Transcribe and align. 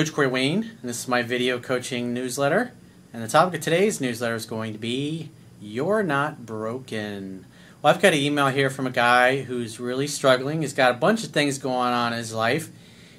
Coach 0.00 0.14
Corey 0.14 0.28
Wayne, 0.28 0.62
and 0.62 0.88
this 0.88 1.00
is 1.00 1.08
my 1.08 1.20
video 1.20 1.60
coaching 1.60 2.14
newsletter. 2.14 2.72
And 3.12 3.22
the 3.22 3.28
topic 3.28 3.56
of 3.56 3.60
today's 3.60 4.00
newsletter 4.00 4.34
is 4.34 4.46
going 4.46 4.72
to 4.72 4.78
be 4.78 5.28
You're 5.60 6.02
Not 6.02 6.46
Broken. 6.46 7.44
Well, 7.82 7.92
I've 7.92 8.00
got 8.00 8.14
an 8.14 8.18
email 8.18 8.46
here 8.46 8.70
from 8.70 8.86
a 8.86 8.90
guy 8.90 9.42
who's 9.42 9.78
really 9.78 10.06
struggling. 10.06 10.62
He's 10.62 10.72
got 10.72 10.92
a 10.92 10.96
bunch 10.96 11.22
of 11.22 11.32
things 11.32 11.58
going 11.58 11.92
on 11.92 12.14
in 12.14 12.18
his 12.18 12.32
life. 12.32 12.70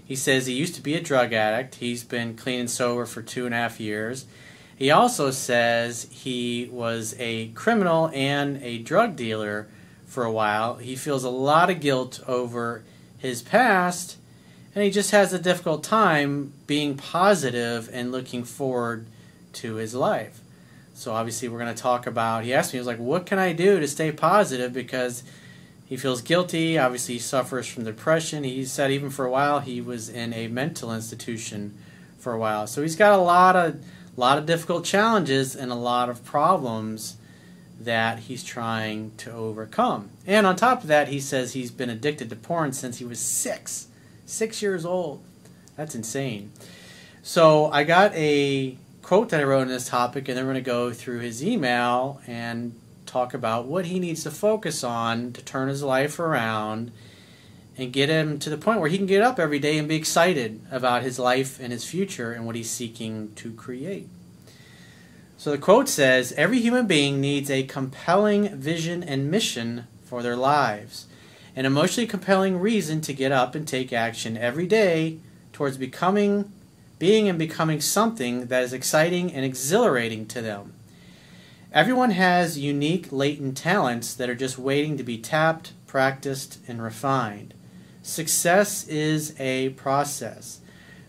He 0.04 0.16
says 0.16 0.48
he 0.48 0.56
used 0.56 0.74
to 0.74 0.82
be 0.82 0.96
a 0.96 1.02
drug 1.02 1.34
addict, 1.34 1.76
he's 1.76 2.04
been 2.04 2.36
clean 2.36 2.62
and 2.62 2.70
sober 2.70 3.06
for 3.06 3.22
two 3.22 3.46
and 3.46 3.54
a 3.54 3.60
half 3.60 3.80
years. 3.80 4.26
He 4.76 4.90
also 4.90 5.30
says 5.30 6.08
he 6.10 6.68
was 6.72 7.14
a 7.20 7.50
criminal 7.50 8.10
and 8.12 8.58
a 8.64 8.80
drug 8.80 9.16
dealer 9.16 9.68
for 10.08 10.24
a 10.24 10.32
while. 10.32 10.78
He 10.78 10.96
feels 10.96 11.24
a 11.24 11.30
lot 11.30 11.70
of 11.70 11.80
guilt 11.80 12.22
over 12.28 12.82
his 13.20 13.44
past 13.44 14.18
and 14.74 14.84
he 14.84 14.90
just 14.90 15.12
has 15.12 15.34
a 15.34 15.40
difficult 15.40 15.84
time 15.84 16.54
being 16.72 16.96
positive 16.96 17.90
and 17.92 18.14
looking 18.14 18.46
forward 18.46 19.06
to 19.52 19.76
his 19.76 19.94
life. 19.94 20.40
So 20.94 21.12
obviously 21.12 21.50
we're 21.50 21.60
going 21.60 21.76
to 21.76 21.82
talk 21.82 22.08
about. 22.08 22.46
He 22.46 22.54
asked 22.54 22.72
me, 22.72 22.78
he 22.78 22.80
was 22.80 22.88
like, 22.88 22.98
"What 22.98 23.26
can 23.26 23.38
I 23.38 23.52
do 23.52 23.82
to 23.82 23.88
stay 23.90 24.10
positive?" 24.10 24.72
Because 24.72 25.24
he 25.86 25.98
feels 25.98 26.22
guilty. 26.22 26.78
Obviously, 26.78 27.16
he 27.16 27.20
suffers 27.20 27.68
from 27.68 27.84
depression. 27.84 28.46
He 28.46 28.64
said 28.64 28.90
even 28.90 29.10
for 29.10 29.26
a 29.26 29.30
while 29.30 29.60
he 29.60 29.82
was 29.82 30.08
in 30.08 30.32
a 30.32 30.48
mental 30.48 30.94
institution 30.94 31.78
for 32.18 32.32
a 32.32 32.40
while. 32.40 32.68
So 32.68 32.82
he's 32.82 32.96
got 32.96 33.20
a 33.20 33.22
lot 33.22 33.58
of 33.58 33.84
lot 34.16 34.38
of 34.38 34.46
difficult 34.46 34.86
challenges 34.86 35.58
and 35.58 35.74
a 35.74 35.76
lot 35.92 36.08
of 36.08 36.24
problems 36.24 37.18
that 37.82 38.20
he's 38.20 38.46
trying 38.46 39.12
to 39.18 39.30
overcome. 39.30 40.10
And 40.26 40.48
on 40.48 40.56
top 40.56 40.84
of 40.84 40.88
that, 40.88 41.10
he 41.10 41.20
says 41.20 41.52
he's 41.52 41.72
been 41.72 41.90
addicted 41.90 42.30
to 42.30 42.38
porn 42.38 42.72
since 42.72 43.00
he 43.00 43.04
was 43.04 43.20
six. 43.20 43.88
Six 44.26 44.62
years 44.62 44.86
old. 44.86 45.22
That's 45.82 45.96
insane. 45.96 46.52
So 47.24 47.72
I 47.72 47.86
got 47.86 48.14
a 48.14 48.78
quote 49.02 49.30
that 49.30 49.40
I 49.40 49.44
wrote 49.44 49.62
on 49.62 49.68
this 49.68 49.88
topic, 49.90 50.30
and 50.30 50.38
then 50.38 50.46
we're 50.46 50.54
going 50.54 50.64
to 50.64 50.70
go 50.70 50.94
through 50.94 51.22
his 51.22 51.44
email 51.44 52.22
and 52.28 52.80
talk 53.08 53.34
about 53.34 53.66
what 53.66 53.88
he 53.88 54.00
needs 54.00 54.22
to 54.26 54.30
focus 54.30 54.84
on 54.84 55.34
to 55.34 55.42
turn 55.42 55.70
his 55.70 55.82
life 55.82 56.20
around 56.20 56.92
and 57.80 57.92
get 57.92 58.10
him 58.10 58.38
to 58.38 58.52
the 58.52 58.60
point 58.60 58.80
where 58.80 58.90
he 58.92 58.98
can 58.98 59.08
get 59.08 59.24
up 59.24 59.40
every 59.40 59.58
day 59.58 59.80
and 59.80 59.88
be 59.88 59.96
excited 59.96 60.62
about 60.70 61.02
his 61.02 61.18
life 61.18 61.60
and 61.60 61.74
his 61.74 61.84
future 61.84 62.32
and 62.32 62.46
what 62.46 62.56
he's 62.56 62.70
seeking 62.70 63.34
to 63.34 63.52
create. 63.52 64.08
So 65.36 65.50
the 65.50 65.58
quote 65.58 65.90
says 65.90 66.32
Every 66.34 66.60
human 66.60 66.86
being 66.86 67.20
needs 67.20 67.50
a 67.50 67.64
compelling 67.64 68.50
vision 68.50 69.04
and 69.04 69.32
mission 69.32 69.88
for 70.04 70.22
their 70.22 70.36
lives 70.36 71.08
an 71.56 71.66
emotionally 71.66 72.08
compelling 72.08 72.60
reason 72.60 73.02
to 73.02 73.14
get 73.14 73.32
up 73.32 73.56
and 73.56 73.68
take 73.68 73.92
action 73.92 74.38
every 74.38 74.68
day 74.68 75.18
towards 75.62 75.78
becoming, 75.78 76.52
being 76.98 77.30
and 77.30 77.38
becoming 77.38 77.80
something 77.80 78.48
that 78.48 78.64
is 78.64 78.74
exciting 78.74 79.32
and 79.32 79.46
exhilarating 79.46 80.26
to 80.26 80.42
them. 80.42 80.74
Everyone 81.72 82.10
has 82.10 82.58
unique 82.58 83.12
latent 83.12 83.58
talents 83.58 84.16
that 84.16 84.28
are 84.28 84.34
just 84.34 84.58
waiting 84.58 84.98
to 84.98 85.04
be 85.04 85.20
tapped, 85.20 85.74
practiced, 85.86 86.58
and 86.68 86.82
refined. 86.82 87.54
Success 88.02 88.88
is 88.88 89.40
a 89.40 89.70
process. 89.70 90.62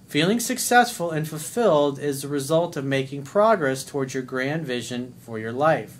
Feeling 0.06 0.38
successful 0.38 1.10
and 1.10 1.26
fulfilled 1.26 1.98
is 1.98 2.20
the 2.20 2.28
result 2.28 2.76
of 2.76 2.84
making 2.84 3.22
progress 3.22 3.82
towards 3.82 4.12
your 4.12 4.22
grand 4.22 4.66
vision 4.66 5.14
for 5.22 5.38
your 5.38 5.52
life. 5.52 5.96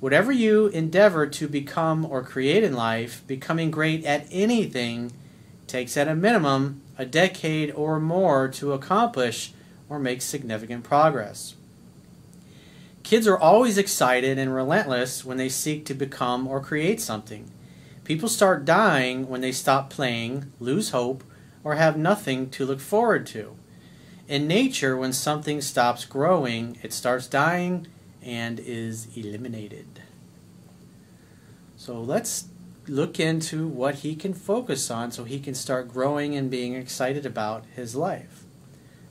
Whatever 0.00 0.32
you 0.32 0.68
endeavor 0.68 1.26
to 1.26 1.46
become 1.46 2.06
or 2.06 2.22
create 2.22 2.64
in 2.64 2.72
life, 2.72 3.22
becoming 3.26 3.70
great 3.70 4.06
at 4.06 4.26
anything 4.30 5.12
takes 5.66 5.98
at 5.98 6.08
a 6.08 6.14
minimum 6.14 6.80
a 6.98 7.06
decade 7.06 7.70
or 7.70 8.00
more 8.00 8.48
to 8.48 8.72
accomplish 8.72 9.52
or 9.88 9.98
make 9.98 10.20
significant 10.20 10.84
progress. 10.84 11.54
Kids 13.04 13.26
are 13.26 13.38
always 13.38 13.78
excited 13.78 14.38
and 14.38 14.54
relentless 14.54 15.24
when 15.24 15.38
they 15.38 15.48
seek 15.48 15.86
to 15.86 15.94
become 15.94 16.46
or 16.46 16.60
create 16.60 17.00
something. 17.00 17.50
People 18.04 18.28
start 18.28 18.64
dying 18.64 19.28
when 19.28 19.40
they 19.40 19.52
stop 19.52 19.88
playing, 19.88 20.52
lose 20.60 20.90
hope, 20.90 21.24
or 21.64 21.76
have 21.76 21.96
nothing 21.96 22.50
to 22.50 22.66
look 22.66 22.80
forward 22.80 23.26
to. 23.28 23.56
In 24.26 24.46
nature, 24.46 24.96
when 24.96 25.14
something 25.14 25.60
stops 25.62 26.04
growing, 26.04 26.76
it 26.82 26.92
starts 26.92 27.26
dying 27.26 27.86
and 28.22 28.60
is 28.60 29.08
eliminated. 29.16 30.02
So 31.76 32.00
let's 32.00 32.48
look 32.88 33.20
into 33.20 33.66
what 33.66 33.96
he 33.96 34.14
can 34.14 34.34
focus 34.34 34.90
on 34.90 35.10
so 35.10 35.24
he 35.24 35.40
can 35.40 35.54
start 35.54 35.88
growing 35.88 36.34
and 36.34 36.50
being 36.50 36.74
excited 36.74 37.26
about 37.26 37.64
his 37.74 37.94
life. 37.94 38.44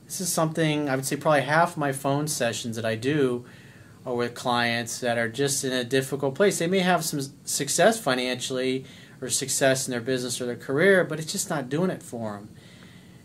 This 0.04 0.20
is 0.20 0.32
something 0.32 0.88
I 0.88 0.96
would 0.96 1.04
say 1.04 1.16
probably 1.16 1.42
half 1.42 1.76
my 1.76 1.92
phone 1.92 2.28
sessions 2.28 2.76
that 2.76 2.84
I 2.84 2.94
do 2.94 3.44
are 4.06 4.14
with 4.14 4.34
clients 4.34 5.00
that 5.00 5.18
are 5.18 5.28
just 5.28 5.64
in 5.64 5.72
a 5.72 5.84
difficult 5.84 6.34
place. 6.34 6.58
They 6.58 6.66
may 6.66 6.78
have 6.80 7.04
some 7.04 7.20
success 7.44 8.00
financially 8.00 8.84
or 9.20 9.28
success 9.28 9.86
in 9.86 9.92
their 9.92 10.00
business 10.00 10.40
or 10.40 10.46
their 10.46 10.56
career, 10.56 11.04
but 11.04 11.18
it's 11.18 11.32
just 11.32 11.50
not 11.50 11.68
doing 11.68 11.90
it 11.90 12.02
for 12.02 12.34
them. 12.34 12.48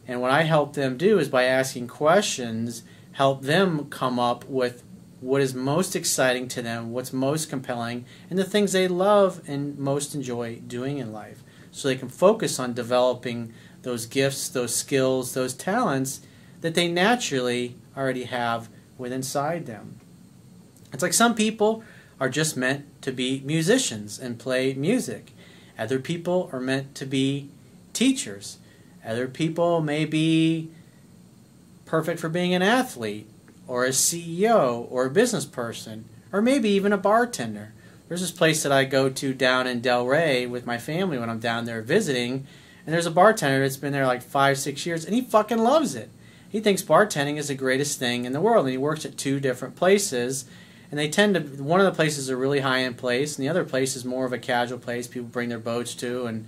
And 0.08 0.22
what 0.22 0.32
I 0.32 0.44
help 0.44 0.74
them 0.74 0.98
do 0.98 1.20
is 1.20 1.30
by 1.30 1.44
asking 1.44 1.88
questions, 1.88 2.84
help 3.14 3.44
them 3.44 3.86
come 3.86 4.20
up 4.20 4.44
with 4.46 4.84
what 5.24 5.42
is 5.42 5.56
most 5.56 5.96
exciting 5.96 6.50
to 6.50 6.62
them, 6.62 6.92
what's 6.92 7.14
most 7.14 7.50
compelling, 7.50 8.06
and 8.30 8.38
the 8.38 8.44
things 8.44 8.74
they 8.74 8.90
love 8.90 9.42
and 9.48 9.78
most 9.80 10.14
enjoy 10.14 10.60
doing 10.68 10.98
in 10.98 11.14
life. 11.14 11.42
So 11.72 11.88
they 11.88 11.96
can 11.96 12.10
focus 12.10 12.60
on 12.60 12.74
developing 12.74 13.54
those 13.84 14.06
gifts, 14.06 14.50
those 14.50 14.76
skills, 14.76 15.34
those 15.34 15.54
talents 15.54 16.22
that 16.60 16.76
they 16.76 16.90
naturally 16.90 17.76
already 17.96 18.26
have 18.26 18.68
within 18.98 19.18
inside 19.18 19.66
them. 19.66 20.00
It's 20.92 21.02
like 21.02 21.14
some 21.14 21.36
people 21.36 21.84
are 22.20 22.30
just 22.30 22.58
meant 22.58 22.86
to 23.02 23.12
be 23.12 23.42
musicians 23.46 24.20
and 24.20 24.38
play 24.38 24.74
music. 24.74 25.32
Other 25.80 26.00
people 26.00 26.50
are 26.52 26.60
meant 26.60 26.96
to 26.96 27.06
be 27.06 27.50
teachers. 27.94 28.58
Other 29.06 29.28
people 29.28 29.82
may 29.82 30.06
be 30.06 30.70
perfect 31.86 32.20
for 32.20 32.30
being 32.30 32.54
an 32.54 32.62
athlete 32.62 33.28
or 33.68 33.86
a 33.86 33.90
CEO 33.90 34.88
or 34.90 35.06
a 35.06 35.12
business 35.12 35.46
person 35.46 36.06
or 36.34 36.42
maybe 36.42 36.70
even 36.70 36.92
a 36.92 36.98
bartender. 36.98 37.74
There's 38.10 38.22
this 38.22 38.32
place 38.32 38.64
that 38.64 38.72
I 38.72 38.84
go 38.84 39.10
to 39.10 39.34
down 39.34 39.68
in 39.68 39.82
Delray 39.82 40.50
with 40.50 40.66
my 40.66 40.78
family 40.78 41.18
when 41.18 41.30
I'm 41.30 41.40
down 41.40 41.66
there 41.66 41.82
visiting, 41.82 42.46
and 42.86 42.94
there's 42.94 43.06
a 43.06 43.12
bartender 43.12 43.62
that's 43.62 43.78
been 43.78 43.94
there 43.94 44.08
like 44.08 44.24
five, 44.24 44.58
six 44.58 44.86
years, 44.86 45.06
and 45.06 45.14
he 45.14 45.22
fucking 45.22 45.60
loves 45.60 45.96
it. 45.96 46.10
He 46.50 46.60
thinks 46.60 46.82
bartending 46.82 47.38
is 47.38 47.48
the 47.48 47.56
greatest 47.56 48.00
thing 48.00 48.26
in 48.26 48.34
the 48.34 48.42
world, 48.42 48.66
and 48.66 48.72
he 48.72 48.78
works 48.78 49.06
at 49.06 49.18
two 49.18 49.40
different 49.40 49.76
places. 49.76 50.46
And 50.92 51.00
they 51.00 51.10
tend 51.10 51.34
to, 51.34 51.64
one 51.64 51.80
of 51.80 51.86
the 51.86 51.96
places 51.96 52.26
is 52.26 52.30
a 52.30 52.38
really 52.38 52.60
high 52.60 52.82
end 52.82 52.98
place, 52.98 53.38
and 53.38 53.44
the 53.44 53.50
other 53.50 53.64
place 53.64 53.96
is 53.96 54.04
more 54.04 54.26
of 54.26 54.34
a 54.34 54.38
casual 54.38 54.78
place 54.78 55.08
people 55.08 55.30
bring 55.30 55.50
their 55.50 55.58
boats 55.58 55.96
to, 55.96 56.26
and 56.26 56.46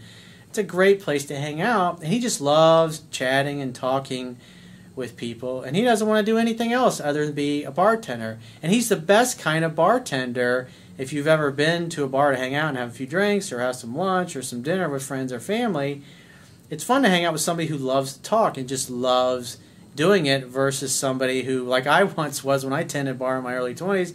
it's 0.49 0.57
a 0.57 0.63
great 0.63 0.99
place 0.99 1.25
to 1.25 1.35
hang 1.35 1.61
out. 1.61 1.99
And 1.99 2.07
he 2.07 2.19
just 2.19 2.41
loves 2.41 3.03
chatting 3.11 3.61
and 3.61 3.73
talking 3.73 4.37
with 4.95 5.17
people, 5.17 5.61
and 5.61 5.75
he 5.75 5.83
doesn't 5.83 6.07
want 6.07 6.25
to 6.25 6.31
do 6.31 6.37
anything 6.37 6.71
else 6.71 6.99
other 6.99 7.25
than 7.25 7.35
be 7.35 7.63
a 7.63 7.71
bartender. 7.71 8.39
And 8.61 8.71
he's 8.71 8.89
the 8.89 8.95
best 8.95 9.39
kind 9.39 9.65
of 9.65 9.75
bartender 9.75 10.67
if 10.97 11.11
you've 11.11 11.27
ever 11.27 11.51
been 11.51 11.89
to 11.89 12.03
a 12.03 12.07
bar 12.07 12.31
to 12.31 12.37
hang 12.37 12.55
out 12.55 12.69
and 12.69 12.77
have 12.77 12.89
a 12.89 12.93
few 12.93 13.05
drinks 13.05 13.51
or 13.51 13.59
have 13.59 13.75
some 13.75 13.95
lunch 13.95 14.35
or 14.35 14.41
some 14.41 14.61
dinner 14.61 14.89
with 14.89 15.03
friends 15.03 15.33
or 15.33 15.39
family. 15.39 16.01
It's 16.69 16.83
fun 16.83 17.03
to 17.03 17.09
hang 17.09 17.25
out 17.25 17.33
with 17.33 17.41
somebody 17.41 17.67
who 17.67 17.77
loves 17.77 18.13
to 18.13 18.21
talk 18.21 18.57
and 18.57 18.69
just 18.69 18.89
loves 18.89 19.57
doing 19.95 20.25
it 20.25 20.45
versus 20.45 20.95
somebody 20.95 21.43
who, 21.43 21.63
like 21.63 21.87
I 21.87 22.03
once 22.17 22.43
was 22.43 22.63
when 22.63 22.73
I 22.73 22.83
tended 22.83 23.19
bar 23.19 23.37
in 23.37 23.43
my 23.43 23.55
early 23.55 23.75
20s. 23.75 24.13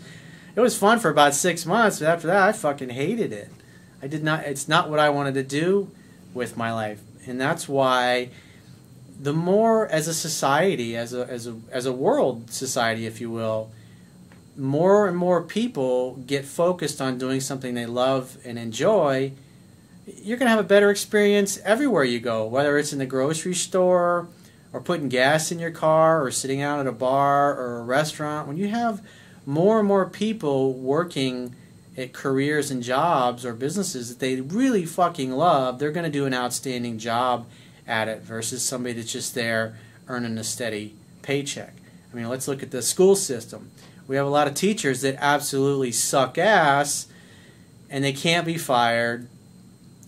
It 0.57 0.61
was 0.61 0.77
fun 0.77 0.99
for 0.99 1.11
about 1.11 1.35
six 1.35 1.65
months, 1.65 2.01
but 2.01 2.09
after 2.09 2.27
that, 2.27 2.43
I 2.43 2.53
fucking 2.53 2.91
hated 2.91 3.33
it. 3.33 3.51
I 4.03 4.07
did 4.07 4.25
not, 4.25 4.45
it's 4.45 4.67
not 4.67 4.91
what 4.91 4.99
I 4.99 5.11
wanted 5.11 5.35
to 5.35 5.43
do 5.43 5.91
with 6.35 6.57
my 6.57 6.73
life. 6.73 7.01
And 7.27 7.41
that's 7.41 7.69
why 7.69 8.31
the 9.23 9.33
more 9.33 9.87
as 9.89 10.09
a 10.09 10.15
society, 10.15 10.97
as 10.97 11.13
a 11.13 11.27
as 11.29 11.47
a 11.47 11.57
as 11.71 11.87
a 11.87 11.93
world 11.93 12.51
society, 12.51 13.07
if 13.07 13.21
you 13.21 13.31
will, 13.31 13.71
more 14.57 15.07
and 15.07 15.17
more 15.17 15.43
people 15.43 16.17
get 16.27 16.45
focused 16.45 17.01
on 17.01 17.19
doing 17.19 17.41
something 17.41 17.75
they 17.75 17.87
love 17.87 18.39
and 18.45 18.59
enjoy, 18.59 19.33
you're 20.07 20.39
going 20.39 20.47
to 20.47 20.51
have 20.51 20.61
a 20.61 20.69
better 20.69 20.91
experience 20.91 21.59
everywhere 21.65 22.05
you 22.05 22.19
go, 22.19 22.47
whether 22.47 22.79
it's 22.79 22.93
in 22.93 22.99
the 22.99 23.07
grocery 23.07 23.55
store 23.55 24.29
or 24.73 24.81
putting 24.81 25.09
gas 25.09 25.53
in 25.53 25.59
your 25.59 25.71
car 25.71 26.23
or 26.25 26.31
sitting 26.31 26.63
out 26.63 26.81
at 26.81 26.87
a 26.87 26.93
bar 26.93 27.55
or 27.55 27.79
a 27.81 27.83
restaurant. 27.83 28.49
When 28.49 28.57
you 28.57 28.69
have 28.69 29.03
more 29.45 29.79
and 29.81 29.89
more 29.89 30.07
people 30.07 30.73
working 30.73 31.55
at 31.97 32.13
careers 32.13 32.71
and 32.71 32.83
jobs 32.83 33.45
or 33.45 33.53
businesses 33.53 34.09
that 34.09 34.19
they 34.19 34.41
really 34.41 34.87
fucking 34.87 35.33
love, 35.33 35.79
they're 35.79 35.93
going 35.93 36.05
to 36.05 36.11
do 36.11 36.25
an 36.25 36.33
outstanding 36.33 36.99
job 36.99 37.47
at 37.91 38.09
it 38.09 38.23
versus 38.23 38.63
somebody 38.63 38.95
that's 38.95 39.13
just 39.13 39.35
there 39.35 39.77
earning 40.09 40.39
a 40.39 40.45
steady 40.45 40.95
paycheck. 41.23 41.75
I 42.13 42.17
mean, 42.17 42.29
let's 42.29 42.49
look 42.49 42.63
at 42.63 42.71
the 42.71 42.83
school 42.83 43.17
system. 43.17 43.71
We 44.07 44.17
have 44.17 44.27
a 44.27 44.31
lot 44.31 44.49
of 44.49 44.55
teachers 44.55 45.03
that 45.03 45.17
absolutely 45.19 45.93
suck 45.93 46.39
ass 46.39 47.07
and 47.91 48.03
they 48.03 48.13
can't 48.13 48.47
be 48.47 48.57
fired. 48.57 49.29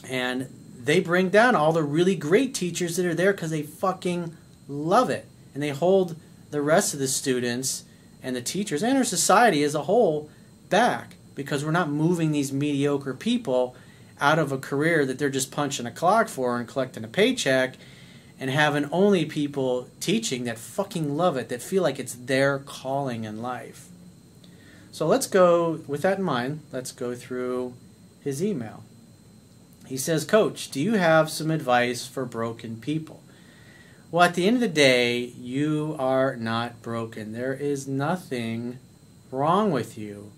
And 0.08 0.48
they 0.82 1.00
bring 1.00 1.28
down 1.28 1.54
all 1.54 1.72
the 1.72 1.82
really 1.82 2.16
great 2.16 2.54
teachers 2.54 2.96
that 2.96 3.06
are 3.06 3.14
there 3.14 3.32
because 3.32 3.50
they 3.50 3.62
fucking 3.62 4.36
love 4.68 5.10
it. 5.10 5.26
and 5.54 5.62
they 5.62 5.68
hold 5.68 6.16
the 6.50 6.62
rest 6.62 6.94
of 6.94 7.00
the 7.00 7.08
students 7.08 7.84
and 8.22 8.34
the 8.34 8.40
teachers 8.40 8.82
and 8.82 8.96
our 8.96 9.04
society 9.04 9.62
as 9.62 9.74
a 9.74 9.82
whole 9.82 10.30
back 10.70 11.16
because 11.34 11.64
we're 11.64 11.70
not 11.70 11.90
moving 11.90 12.32
these 12.32 12.52
mediocre 12.52 13.14
people 13.14 13.76
out 14.22 14.38
of 14.38 14.52
a 14.52 14.58
career 14.58 15.04
that 15.04 15.18
they're 15.18 15.28
just 15.28 15.50
punching 15.50 15.84
a 15.84 15.90
clock 15.90 16.28
for 16.28 16.58
and 16.58 16.68
collecting 16.68 17.04
a 17.04 17.08
paycheck 17.08 17.74
and 18.38 18.50
having 18.50 18.88
only 18.90 19.26
people 19.26 19.88
teaching 20.00 20.44
that 20.44 20.58
fucking 20.58 21.16
love 21.16 21.36
it, 21.36 21.48
that 21.48 21.60
feel 21.60 21.82
like 21.82 21.98
it's 21.98 22.14
their 22.14 22.58
calling 22.60 23.24
in 23.24 23.42
life. 23.42 23.88
So 24.92 25.06
let's 25.06 25.26
go, 25.26 25.80
with 25.86 26.02
that 26.02 26.18
in 26.18 26.24
mind, 26.24 26.60
let's 26.72 26.92
go 26.92 27.14
through 27.14 27.74
his 28.22 28.42
email. 28.42 28.84
He 29.86 29.96
says, 29.96 30.24
Coach, 30.24 30.70
do 30.70 30.80
you 30.80 30.94
have 30.94 31.30
some 31.30 31.50
advice 31.50 32.06
for 32.06 32.24
broken 32.24 32.76
people? 32.76 33.22
Well, 34.10 34.24
at 34.24 34.34
the 34.34 34.46
end 34.46 34.56
of 34.56 34.60
the 34.60 34.68
day, 34.68 35.18
you 35.18 35.96
are 35.98 36.36
not 36.36 36.82
broken. 36.82 37.32
There 37.32 37.54
is 37.54 37.88
nothing 37.88 38.78
wrong 39.30 39.72
with 39.72 39.98
you. 39.98 40.32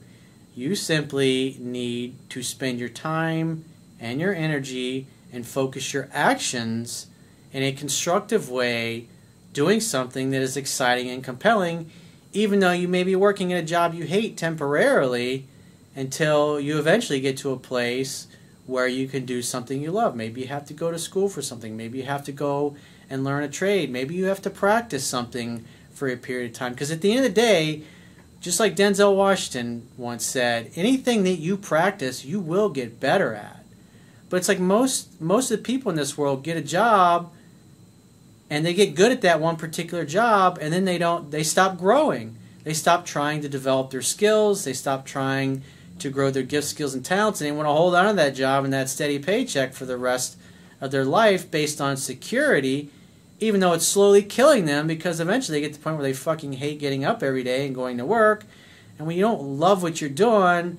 You 0.54 0.76
simply 0.76 1.56
need 1.58 2.16
to 2.30 2.42
spend 2.42 2.78
your 2.78 2.88
time 2.88 3.64
and 4.00 4.20
your 4.20 4.34
energy 4.34 5.06
and 5.32 5.46
focus 5.46 5.92
your 5.92 6.08
actions 6.12 7.06
in 7.52 7.62
a 7.62 7.72
constructive 7.72 8.50
way, 8.50 9.06
doing 9.52 9.80
something 9.80 10.30
that 10.30 10.42
is 10.42 10.56
exciting 10.56 11.08
and 11.08 11.22
compelling, 11.22 11.90
even 12.32 12.58
though 12.58 12.72
you 12.72 12.88
may 12.88 13.04
be 13.04 13.14
working 13.16 13.50
in 13.50 13.56
a 13.56 13.62
job 13.62 13.94
you 13.94 14.04
hate 14.04 14.36
temporarily 14.36 15.46
until 15.94 16.58
you 16.58 16.78
eventually 16.78 17.20
get 17.20 17.36
to 17.38 17.52
a 17.52 17.56
place 17.56 18.26
where 18.66 18.88
you 18.88 19.06
can 19.06 19.24
do 19.24 19.42
something 19.42 19.80
you 19.80 19.90
love. 19.90 20.16
Maybe 20.16 20.40
you 20.40 20.48
have 20.48 20.66
to 20.66 20.74
go 20.74 20.90
to 20.90 20.98
school 20.98 21.28
for 21.28 21.42
something. 21.42 21.76
Maybe 21.76 21.98
you 21.98 22.04
have 22.04 22.24
to 22.24 22.32
go 22.32 22.76
and 23.10 23.22
learn 23.22 23.44
a 23.44 23.48
trade. 23.48 23.90
Maybe 23.90 24.14
you 24.14 24.26
have 24.26 24.42
to 24.42 24.50
practice 24.50 25.06
something 25.06 25.64
for 25.92 26.08
a 26.08 26.16
period 26.16 26.50
of 26.50 26.56
time. 26.56 26.72
Because 26.72 26.90
at 26.90 27.00
the 27.00 27.10
end 27.10 27.24
of 27.24 27.34
the 27.34 27.40
day, 27.40 27.82
just 28.40 28.58
like 28.58 28.74
Denzel 28.74 29.14
Washington 29.14 29.86
once 29.96 30.24
said, 30.24 30.70
anything 30.74 31.22
that 31.24 31.36
you 31.36 31.56
practice, 31.56 32.24
you 32.24 32.40
will 32.40 32.68
get 32.68 33.00
better 33.00 33.34
at. 33.34 33.53
But 34.34 34.38
it's 34.38 34.48
like 34.48 34.58
most 34.58 35.20
most 35.20 35.52
of 35.52 35.58
the 35.58 35.62
people 35.62 35.90
in 35.90 35.96
this 35.96 36.18
world 36.18 36.42
get 36.42 36.56
a 36.56 36.60
job 36.60 37.32
and 38.50 38.66
they 38.66 38.74
get 38.74 38.96
good 38.96 39.12
at 39.12 39.20
that 39.20 39.40
one 39.40 39.54
particular 39.54 40.04
job 40.04 40.58
and 40.60 40.72
then 40.72 40.84
they 40.84 40.98
don't 40.98 41.30
they 41.30 41.44
stop 41.44 41.78
growing. 41.78 42.34
They 42.64 42.74
stop 42.74 43.06
trying 43.06 43.42
to 43.42 43.48
develop 43.48 43.92
their 43.92 44.02
skills, 44.02 44.64
they 44.64 44.72
stop 44.72 45.06
trying 45.06 45.62
to 46.00 46.10
grow 46.10 46.32
their 46.32 46.42
gifts, 46.42 46.66
skills 46.66 46.94
and 46.94 47.04
talents 47.04 47.40
and 47.40 47.46
they 47.46 47.52
want 47.52 47.68
to 47.68 47.72
hold 47.72 47.94
on 47.94 48.06
to 48.06 48.12
that 48.14 48.34
job 48.34 48.64
and 48.64 48.72
that 48.72 48.88
steady 48.88 49.20
paycheck 49.20 49.72
for 49.72 49.86
the 49.86 49.96
rest 49.96 50.36
of 50.80 50.90
their 50.90 51.04
life 51.04 51.48
based 51.48 51.80
on 51.80 51.96
security, 51.96 52.90
even 53.38 53.60
though 53.60 53.72
it's 53.72 53.86
slowly 53.86 54.20
killing 54.20 54.64
them 54.64 54.88
because 54.88 55.20
eventually 55.20 55.60
they 55.60 55.64
get 55.64 55.74
to 55.74 55.78
the 55.78 55.84
point 55.84 55.96
where 55.96 56.02
they 56.02 56.12
fucking 56.12 56.54
hate 56.54 56.80
getting 56.80 57.04
up 57.04 57.22
every 57.22 57.44
day 57.44 57.66
and 57.66 57.72
going 57.72 57.98
to 57.98 58.04
work. 58.04 58.46
And 58.98 59.06
when 59.06 59.14
you 59.14 59.22
don't 59.22 59.60
love 59.60 59.84
what 59.84 60.00
you're 60.00 60.10
doing, 60.10 60.78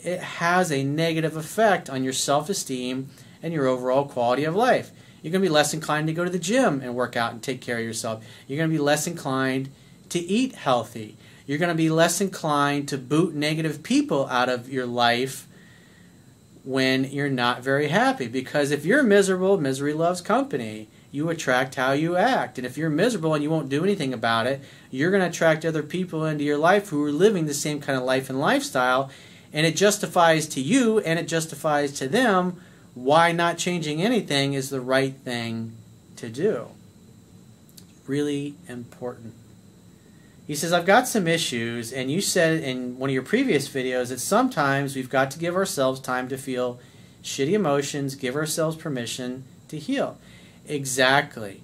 it 0.00 0.20
has 0.20 0.70
a 0.70 0.84
negative 0.84 1.36
effect 1.36 1.90
on 1.90 2.04
your 2.04 2.12
self 2.12 2.48
esteem 2.48 3.08
and 3.42 3.52
your 3.52 3.66
overall 3.66 4.06
quality 4.06 4.44
of 4.44 4.54
life. 4.54 4.90
You're 5.22 5.32
going 5.32 5.42
to 5.42 5.48
be 5.48 5.52
less 5.52 5.74
inclined 5.74 6.06
to 6.06 6.12
go 6.12 6.24
to 6.24 6.30
the 6.30 6.38
gym 6.38 6.80
and 6.80 6.94
work 6.94 7.16
out 7.16 7.32
and 7.32 7.42
take 7.42 7.60
care 7.60 7.78
of 7.78 7.84
yourself. 7.84 8.24
You're 8.46 8.58
going 8.58 8.70
to 8.70 8.74
be 8.74 8.82
less 8.82 9.06
inclined 9.06 9.70
to 10.10 10.20
eat 10.20 10.54
healthy. 10.54 11.16
You're 11.46 11.58
going 11.58 11.70
to 11.70 11.74
be 11.74 11.90
less 11.90 12.20
inclined 12.20 12.88
to 12.88 12.98
boot 12.98 13.34
negative 13.34 13.82
people 13.82 14.26
out 14.28 14.48
of 14.48 14.70
your 14.70 14.86
life 14.86 15.46
when 16.64 17.04
you're 17.04 17.30
not 17.30 17.62
very 17.62 17.88
happy. 17.88 18.28
Because 18.28 18.70
if 18.70 18.84
you're 18.84 19.02
miserable, 19.02 19.58
misery 19.58 19.94
loves 19.94 20.20
company. 20.20 20.88
You 21.10 21.30
attract 21.30 21.76
how 21.76 21.92
you 21.92 22.16
act. 22.16 22.58
And 22.58 22.66
if 22.66 22.76
you're 22.76 22.90
miserable 22.90 23.32
and 23.32 23.42
you 23.42 23.48
won't 23.48 23.70
do 23.70 23.82
anything 23.82 24.12
about 24.12 24.46
it, 24.46 24.60
you're 24.90 25.10
going 25.10 25.22
to 25.22 25.28
attract 25.28 25.64
other 25.64 25.82
people 25.82 26.26
into 26.26 26.44
your 26.44 26.58
life 26.58 26.90
who 26.90 27.02
are 27.02 27.10
living 27.10 27.46
the 27.46 27.54
same 27.54 27.80
kind 27.80 27.98
of 27.98 28.04
life 28.04 28.28
and 28.28 28.38
lifestyle. 28.38 29.10
And 29.52 29.66
it 29.66 29.76
justifies 29.76 30.46
to 30.48 30.60
you 30.60 30.98
and 31.00 31.18
it 31.18 31.28
justifies 31.28 31.92
to 31.94 32.08
them 32.08 32.60
why 32.94 33.32
not 33.32 33.58
changing 33.58 34.02
anything 34.02 34.54
is 34.54 34.70
the 34.70 34.80
right 34.80 35.14
thing 35.14 35.72
to 36.16 36.28
do. 36.28 36.68
Really 38.06 38.54
important. 38.68 39.34
He 40.46 40.54
says, 40.54 40.72
I've 40.72 40.86
got 40.86 41.06
some 41.06 41.28
issues, 41.28 41.92
and 41.92 42.10
you 42.10 42.22
said 42.22 42.64
in 42.64 42.98
one 42.98 43.10
of 43.10 43.14
your 43.14 43.22
previous 43.22 43.68
videos 43.68 44.08
that 44.08 44.18
sometimes 44.18 44.96
we've 44.96 45.10
got 45.10 45.30
to 45.32 45.38
give 45.38 45.54
ourselves 45.54 46.00
time 46.00 46.26
to 46.28 46.38
feel 46.38 46.80
shitty 47.22 47.52
emotions, 47.52 48.14
give 48.14 48.34
ourselves 48.34 48.74
permission 48.74 49.44
to 49.68 49.78
heal. 49.78 50.16
Exactly. 50.66 51.60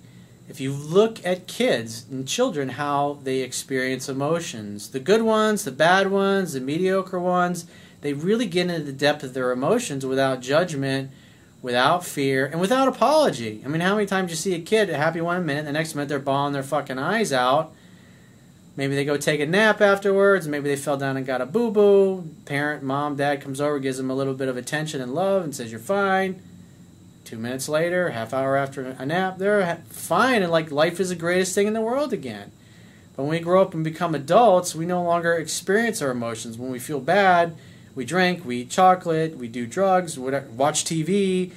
If 0.49 0.61
you 0.61 0.73
look 0.73 1.25
at 1.25 1.47
kids 1.47 2.05
and 2.11 2.29
children, 2.29 2.71
how 2.71 3.19
they 3.23 3.41
experience 3.41 4.09
emotions, 4.09 4.91
the 4.91 5.01
good 5.01 5.23
ones, 5.23 5.65
the 5.65 5.73
bad 5.73 6.11
ones, 6.11 6.53
the 6.53 6.61
mediocre 6.61 7.19
ones, 7.19 7.67
they 8.03 8.13
really 8.13 8.47
get 8.47 8.69
into 8.69 8.85
the 8.85 8.93
depth 8.93 9.23
of 9.23 9.33
their 9.33 9.53
emotions 9.53 10.05
without 10.05 10.41
judgment, 10.41 11.11
without 11.63 12.05
fear, 12.05 12.45
and 12.45 12.61
without 12.61 12.89
apology. 12.89 13.63
I 13.65 13.69
mean, 13.69 13.81
how 13.81 13.95
many 13.95 14.07
times 14.07 14.31
you 14.31 14.37
see 14.37 14.55
a 14.55 14.61
kid 14.61 14.91
happy 14.91 15.23
one 15.23 15.47
minute, 15.47 15.65
the 15.65 15.73
next 15.73 15.95
minute 15.95 16.11
they're 16.11 16.19
bawling 16.19 16.53
their 16.53 16.63
fucking 16.63 16.99
eyes 16.99 17.33
out 17.33 17.75
Maybe 18.77 18.97
they 18.97 19.05
go 19.05 19.17
take 19.17 19.41
a 19.41 19.47
nap 19.47 19.81
afterwards. 19.81 20.49
Maybe 20.49 20.69
they 20.69 20.77
fell 20.77 20.97
down 20.97 21.17
and 21.17 21.25
got 21.25 21.41
a 21.41 21.47
boo 21.47 21.71
boo. 21.71 22.29
Parent, 22.45 22.83
mom, 22.83 23.17
dad 23.17 23.41
comes 23.41 23.61
over, 23.61 23.79
gives 23.79 23.99
them 23.99 24.11
a 24.11 24.15
little 24.15 24.35
bit 24.35 24.49
of 24.49 24.57
attention 24.57 25.01
and 25.01 25.15
love, 25.15 25.45
and 25.45 25.55
says, 25.55 25.71
You're 25.71 25.81
fine. 25.81 26.43
Two 27.25 27.39
minutes 27.39 27.69
later, 27.69 28.11
half 28.11 28.35
hour 28.35 28.57
after 28.57 28.83
a 28.83 29.07
nap, 29.07 29.39
they're 29.39 29.83
fine, 29.89 30.43
and 30.43 30.53
like 30.53 30.71
life 30.71 31.01
is 31.01 31.09
the 31.09 31.15
greatest 31.15 31.55
thing 31.55 31.67
in 31.67 31.73
the 31.73 31.81
world 31.81 32.13
again. 32.13 32.53
But 33.17 33.23
when 33.23 33.33
we 33.33 33.41
grow 33.41 33.63
up 33.63 33.75
and 33.75 33.83
become 33.83 34.15
adults, 34.15 34.75
we 34.75 34.87
no 34.87 35.03
longer 35.03 35.35
experience 35.35 36.03
our 36.03 36.11
emotions. 36.11 36.59
When 36.59 36.71
we 36.71 36.79
feel 36.79 37.01
bad, 37.01 37.57
we 37.95 38.05
drink, 38.05 38.45
we 38.45 38.59
eat 38.59 38.71
chocolate, 38.71 39.39
we 39.39 39.49
do 39.49 39.67
drugs, 39.67 40.19
we 40.19 40.33
watch 40.33 40.85
TV, 40.85 41.53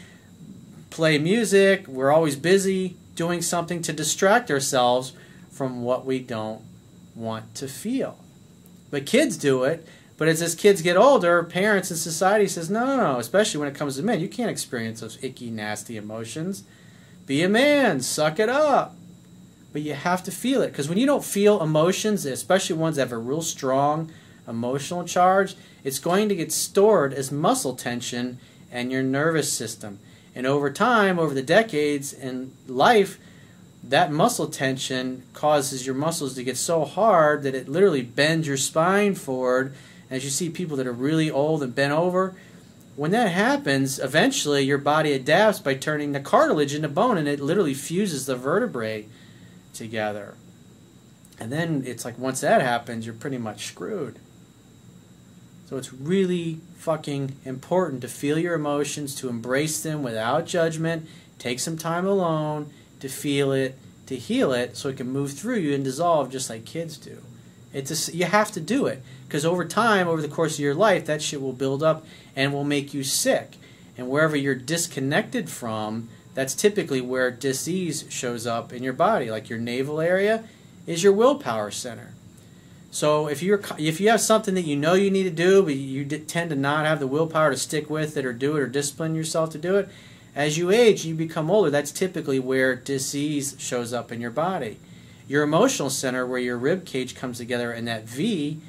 play 0.89 1.17
music. 1.17 1.87
We're 1.87 2.11
always 2.11 2.35
busy 2.35 2.95
doing 3.15 3.41
something 3.41 3.81
to 3.81 3.93
distract 3.93 4.49
ourselves 4.51 5.13
from 5.51 5.81
what 5.81 6.05
we 6.05 6.19
don't 6.19 6.61
want 7.15 7.55
to 7.55 7.67
feel. 7.67 8.19
But 8.91 9.05
kids 9.05 9.35
do 9.35 9.63
it. 9.63 9.85
But 10.17 10.27
as, 10.27 10.41
as 10.41 10.55
kids 10.55 10.81
get 10.81 10.97
older, 10.97 11.43
parents 11.43 11.91
and 11.91 11.99
society 11.99 12.47
says, 12.47 12.69
no, 12.69 12.85
no, 12.85 12.97
no, 12.97 13.19
especially 13.19 13.59
when 13.59 13.69
it 13.69 13.75
comes 13.75 13.97
to 13.97 14.03
men, 14.03 14.19
you 14.19 14.27
can't 14.27 14.49
experience 14.49 15.01
those 15.01 15.23
icky, 15.23 15.51
nasty 15.51 15.95
emotions. 15.95 16.63
Be 17.27 17.44
a 17.44 17.49
man, 17.49 18.01
suck 18.01 18.39
it 18.39 18.49
up. 18.49 18.95
But 19.73 19.83
you 19.83 19.94
have 19.94 20.23
to 20.23 20.31
feel 20.31 20.61
it. 20.61 20.71
Because 20.71 20.89
when 20.89 20.97
you 20.97 21.06
don't 21.06 21.23
feel 21.23 21.61
emotions, 21.61 22.25
especially 22.25 22.77
ones 22.77 22.95
that 22.95 23.03
have 23.03 23.11
a 23.11 23.18
real 23.18 23.44
strong 23.44 24.11
emotional 24.47 25.03
charge, 25.03 25.56
it's 25.83 25.99
going 25.99 26.30
to 26.30 26.35
get 26.35 26.51
stored 26.51 27.13
as 27.13 27.31
muscle 27.31 27.75
tension 27.75 28.39
and 28.71 28.92
your 28.92 29.03
nervous 29.03 29.51
system. 29.51 29.99
And 30.33 30.47
over 30.47 30.71
time, 30.71 31.19
over 31.19 31.33
the 31.33 31.44
decades 31.44 32.13
in 32.13 32.53
life, 32.68 33.19
that 33.83 34.11
muscle 34.11 34.47
tension 34.47 35.23
causes 35.33 35.85
your 35.85 35.95
muscles 35.95 36.35
to 36.35 36.44
get 36.44 36.57
so 36.57 36.85
hard 36.85 37.44
that 37.44 37.56
it 37.56 37.69
literally 37.69 38.01
bends 38.01 38.47
your 38.47 38.57
spine 38.57 39.15
forward. 39.15 39.75
As 40.09 40.23
you 40.23 40.30
see 40.30 40.49
people 40.49 40.78
that 40.78 40.87
are 40.87 40.94
really 40.94 41.30
old 41.30 41.61
and 41.64 41.76
bent 41.76 41.94
over, 41.94 42.35
when 42.95 43.11
that 43.11 43.31
happens, 43.31 43.99
eventually 43.99 44.64
your 44.64 44.80
body 44.80 45.14
adapts 45.14 45.59
by 45.59 45.76
turning 45.76 46.14
the 46.14 46.19
cartilage 46.19 46.73
into 46.73 46.87
bone 46.87 47.18
and 47.18 47.28
it 47.28 47.40
literally 47.40 47.73
fuses 47.73 48.26
the 48.26 48.35
vertebrae 48.35 49.06
together. 49.73 50.35
And 51.40 51.52
then 51.52 51.83
it's 51.85 52.04
like 52.04 52.18
once 52.18 52.42
that 52.42 52.61
happens, 52.61 53.06
you're 53.06 53.14
pretty 53.14 53.37
much 53.37 53.68
screwed. 53.68 54.18
So 55.68 55.78
it's 55.78 55.94
really 55.94 56.59
fucking 56.78 57.35
important 57.44 58.02
to 58.02 58.07
feel 58.07 58.40
your 58.40 58.56
emotions, 58.56 59.14
to 59.16 59.30
embrace 59.30 59.83
them 59.83 60.02
without 60.02 60.45
judgment, 60.45 61.07
take 61.37 61.59
some 61.59 61.78
time 61.78 62.07
alone, 62.07 62.71
to 63.02 63.09
feel 63.09 63.52
it, 63.52 63.78
to 64.07 64.16
heal 64.16 64.54
it, 64.54 64.78
so 64.78 64.90
it 64.90 64.97
can 64.97 65.09
move 65.09 65.33
through 65.33 65.57
you 65.57 65.76
and 65.76 65.83
dissolve 65.83 66.31
just 66.31 66.49
like 66.49 66.66
kids 66.66 66.97
do. 66.97 67.21
It's 67.74 68.09
a, 68.09 68.16
you 68.16 68.26
have 68.26 68.52
to 68.54 68.59
do 68.59 68.86
it 68.86 69.02
because 69.28 69.45
over 69.45 69.66
time, 69.66 70.07
over 70.07 70.21
the 70.21 70.28
course 70.28 70.56
of 70.56 70.59
your 70.59 70.74
life, 70.74 71.06
that 71.06 71.21
shit 71.21 71.42
will 71.42 71.54
build 71.54 71.83
up 71.83 72.06
and 72.36 72.54
will 72.54 72.64
make 72.64 72.94
you 72.94 73.04
sick. 73.04 73.54
And 73.97 74.09
wherever 74.09 74.36
you're 74.36 74.56
disconnected 74.56 75.50
from, 75.50 76.09
that's 76.33 76.54
typically 76.54 77.02
where 77.02 77.31
disease 77.31 78.06
shows 78.09 78.45
up 78.45 78.71
in 78.71 78.83
your 78.83 78.94
body. 78.94 79.31
Like 79.31 79.50
your 79.50 79.59
navel 79.59 80.00
area 80.00 80.44
is 80.86 81.04
your 81.04 81.14
willpower 81.14 81.71
center. 81.71 82.14
So 82.92 83.28
if 83.28 83.44
you're 83.44 83.62
if 83.78 84.00
you 84.00 84.09
have 84.09 84.21
something 84.21 84.56
that 84.56 84.62
you 84.62 84.76
know 84.76 84.94
you 84.94 85.12
need 85.12 85.24
to 85.24 85.30
do, 85.30 85.62
but 85.62 85.76
you 85.76 86.06
tend 86.06 86.50
to 86.52 86.56
not 86.56 86.86
have 86.86 87.00
the 87.00 87.07
willpower 87.07 87.52
to 87.52 87.57
stick 87.57 87.90
with 87.90 88.18
it 88.18 88.26
or 88.26 88.33
do 88.33 88.56
it 88.56 88.62
or 88.62 88.68
discipline 88.68 89.14
yourself 89.14 89.50
to 89.52 89.57
do 89.57 89.76
it, 89.76 89.90
as 90.36 90.57
you 90.57 90.71
age, 90.71 91.06
you 91.06 91.16
become 91.16 91.52
older. 91.52 91.69
That's 91.69 91.92
typically 91.92 92.40
where 92.40 92.76
disease 92.76 93.56
shows 93.57 93.92
up 93.92 94.12
in 94.12 94.21
your 94.21 94.31
body. 94.31 94.80
Your 95.27 95.43
emotional 95.43 95.89
center, 95.89 96.25
where 96.25 96.39
your 96.39 96.57
rib 96.57 96.85
cage 96.85 97.15
comes 97.15 97.37
together, 97.37 97.71
and 97.71 97.87
that 97.87 98.05
V, 98.05 98.59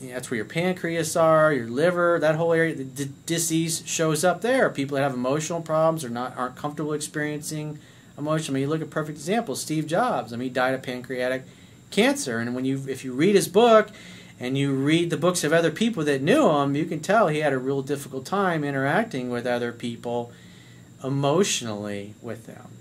that's 0.00 0.30
where 0.30 0.36
your 0.36 0.44
pancreas 0.44 1.16
are, 1.16 1.52
your 1.52 1.68
liver, 1.68 2.18
that 2.20 2.34
whole 2.34 2.52
area. 2.52 2.74
The 2.74 3.06
disease 3.06 3.82
shows 3.86 4.24
up 4.24 4.42
there. 4.42 4.68
People 4.68 4.96
that 4.96 5.02
have 5.02 5.14
emotional 5.14 5.62
problems 5.62 6.04
or 6.04 6.10
not 6.10 6.36
aren't 6.36 6.56
comfortable 6.56 6.92
experiencing 6.92 7.78
emotion. 8.18 8.52
I 8.52 8.54
mean, 8.54 8.62
you 8.62 8.68
look 8.68 8.82
at 8.82 8.90
perfect 8.90 9.18
examples. 9.18 9.60
Steve 9.60 9.86
Jobs. 9.86 10.32
I 10.32 10.36
mean, 10.36 10.48
he 10.48 10.54
died 10.54 10.74
of 10.74 10.82
pancreatic 10.82 11.44
cancer, 11.90 12.38
and 12.38 12.54
when 12.54 12.64
you 12.64 12.84
if 12.88 13.04
you 13.04 13.12
read 13.12 13.36
his 13.36 13.48
book 13.48 13.88
and 14.38 14.58
you 14.58 14.74
read 14.74 15.08
the 15.08 15.16
books 15.16 15.44
of 15.44 15.52
other 15.52 15.70
people 15.70 16.04
that 16.04 16.20
knew 16.20 16.50
him, 16.50 16.76
you 16.76 16.84
can 16.84 17.00
tell 17.00 17.28
he 17.28 17.38
had 17.38 17.54
a 17.54 17.58
real 17.58 17.80
difficult 17.80 18.26
time 18.26 18.64
interacting 18.64 19.30
with 19.30 19.46
other 19.46 19.72
people 19.72 20.30
emotionally 21.02 22.14
with 22.20 22.46
them. 22.46 22.75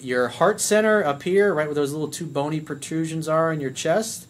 Your 0.00 0.28
heart 0.28 0.60
center 0.60 1.02
up 1.02 1.22
here, 1.22 1.54
right 1.54 1.66
where 1.66 1.74
those 1.74 1.92
little 1.92 2.08
two 2.08 2.26
bony 2.26 2.60
protrusions 2.60 3.26
are 3.26 3.52
in 3.52 3.60
your 3.60 3.70
chest, 3.70 4.26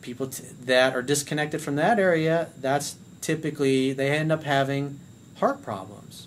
people 0.00 0.30
that 0.64 0.94
are 0.94 1.02
disconnected 1.02 1.60
from 1.60 1.76
that 1.76 1.98
area, 1.98 2.50
that's 2.60 2.96
typically 3.20 3.92
they 3.92 4.10
end 4.10 4.30
up 4.30 4.44
having 4.44 5.00
heart 5.38 5.62
problems. 5.62 6.26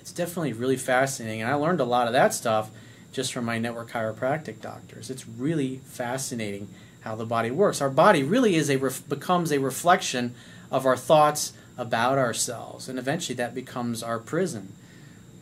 It's 0.00 0.12
definitely 0.12 0.52
really 0.52 0.76
fascinating, 0.76 1.42
and 1.42 1.50
I 1.50 1.54
learned 1.54 1.80
a 1.80 1.84
lot 1.84 2.06
of 2.06 2.12
that 2.12 2.34
stuff 2.34 2.70
just 3.12 3.32
from 3.32 3.44
my 3.44 3.58
network 3.58 3.90
chiropractic 3.90 4.60
doctors. 4.60 5.10
It's 5.10 5.26
really 5.26 5.80
fascinating 5.84 6.68
how 7.00 7.14
the 7.14 7.24
body 7.24 7.50
works. 7.50 7.80
Our 7.80 7.88
body 7.88 8.22
really 8.22 8.56
is 8.56 8.68
a 8.68 8.76
becomes 9.08 9.52
a 9.52 9.58
reflection 9.58 10.34
of 10.70 10.84
our 10.84 10.96
thoughts 10.96 11.52
about 11.78 12.18
ourselves, 12.18 12.88
and 12.88 12.98
eventually 12.98 13.36
that 13.36 13.54
becomes 13.54 14.02
our 14.02 14.18
prison. 14.18 14.72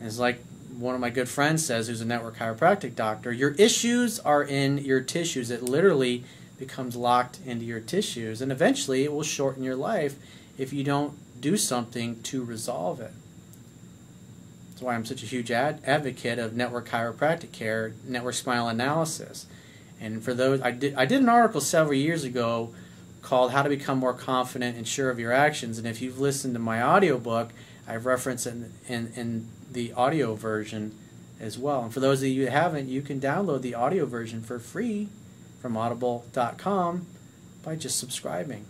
it's 0.00 0.18
like 0.18 0.44
one 0.78 0.94
of 0.94 1.00
my 1.00 1.10
good 1.10 1.28
friends 1.28 1.64
says, 1.64 1.88
who's 1.88 2.00
a 2.00 2.04
network 2.04 2.36
chiropractic 2.36 2.94
doctor, 2.94 3.32
your 3.32 3.52
issues 3.52 4.18
are 4.20 4.42
in 4.42 4.78
your 4.78 5.00
tissues. 5.00 5.50
It 5.50 5.62
literally 5.62 6.24
becomes 6.58 6.96
locked 6.96 7.40
into 7.44 7.64
your 7.64 7.80
tissues, 7.80 8.40
and 8.40 8.50
eventually 8.52 9.04
it 9.04 9.12
will 9.12 9.22
shorten 9.22 9.62
your 9.62 9.76
life 9.76 10.16
if 10.56 10.72
you 10.72 10.84
don't 10.84 11.14
do 11.40 11.56
something 11.56 12.22
to 12.22 12.44
resolve 12.44 13.00
it. 13.00 13.12
That's 14.70 14.82
why 14.82 14.94
I'm 14.94 15.04
such 15.04 15.22
a 15.22 15.26
huge 15.26 15.50
ad- 15.50 15.82
advocate 15.86 16.38
of 16.38 16.56
network 16.56 16.88
chiropractic 16.88 17.52
care, 17.52 17.94
network 18.06 18.34
spinal 18.34 18.68
analysis. 18.68 19.46
And 20.00 20.22
for 20.22 20.34
those, 20.34 20.60
I 20.60 20.70
did, 20.72 20.94
I 20.94 21.06
did 21.06 21.20
an 21.22 21.28
article 21.28 21.60
several 21.60 21.94
years 21.94 22.24
ago 22.24 22.74
called 23.22 23.52
How 23.52 23.62
to 23.62 23.68
Become 23.68 23.98
More 23.98 24.12
Confident 24.12 24.76
and 24.76 24.86
Sure 24.86 25.10
of 25.10 25.18
Your 25.18 25.32
Actions. 25.32 25.78
And 25.78 25.86
if 25.86 26.02
you've 26.02 26.18
listened 26.18 26.54
to 26.54 26.60
my 26.60 26.82
audiobook, 26.82 27.50
I've 27.86 28.06
referenced 28.06 28.46
in, 28.46 28.72
in, 28.88 29.12
in 29.14 29.48
the 29.70 29.92
audio 29.92 30.34
version 30.34 30.96
as 31.40 31.58
well. 31.58 31.84
And 31.84 31.92
for 31.92 32.00
those 32.00 32.22
of 32.22 32.28
you 32.28 32.44
who 32.44 32.50
haven't, 32.50 32.88
you 32.88 33.02
can 33.02 33.20
download 33.20 33.62
the 33.62 33.74
audio 33.74 34.06
version 34.06 34.42
for 34.42 34.58
free 34.58 35.08
from 35.60 35.76
audible.com 35.76 37.06
by 37.62 37.76
just 37.76 37.98
subscribing. 37.98 38.64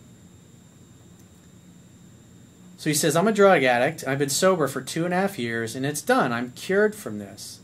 So 2.77 2.91
he 2.91 2.95
says, 2.95 3.17
I'm 3.17 3.29
a 3.29 3.33
drug 3.33 3.63
addict. 3.63 4.07
I've 4.07 4.19
been 4.19 4.29
sober 4.29 4.69
for 4.69 4.81
two 4.81 5.05
and 5.05 5.15
a 5.15 5.17
half 5.17 5.39
years, 5.39 5.75
and 5.75 5.87
it's 5.87 6.03
done. 6.03 6.33
I'm 6.33 6.53
cured 6.53 6.95
from 6.95 7.19
this. 7.19 7.61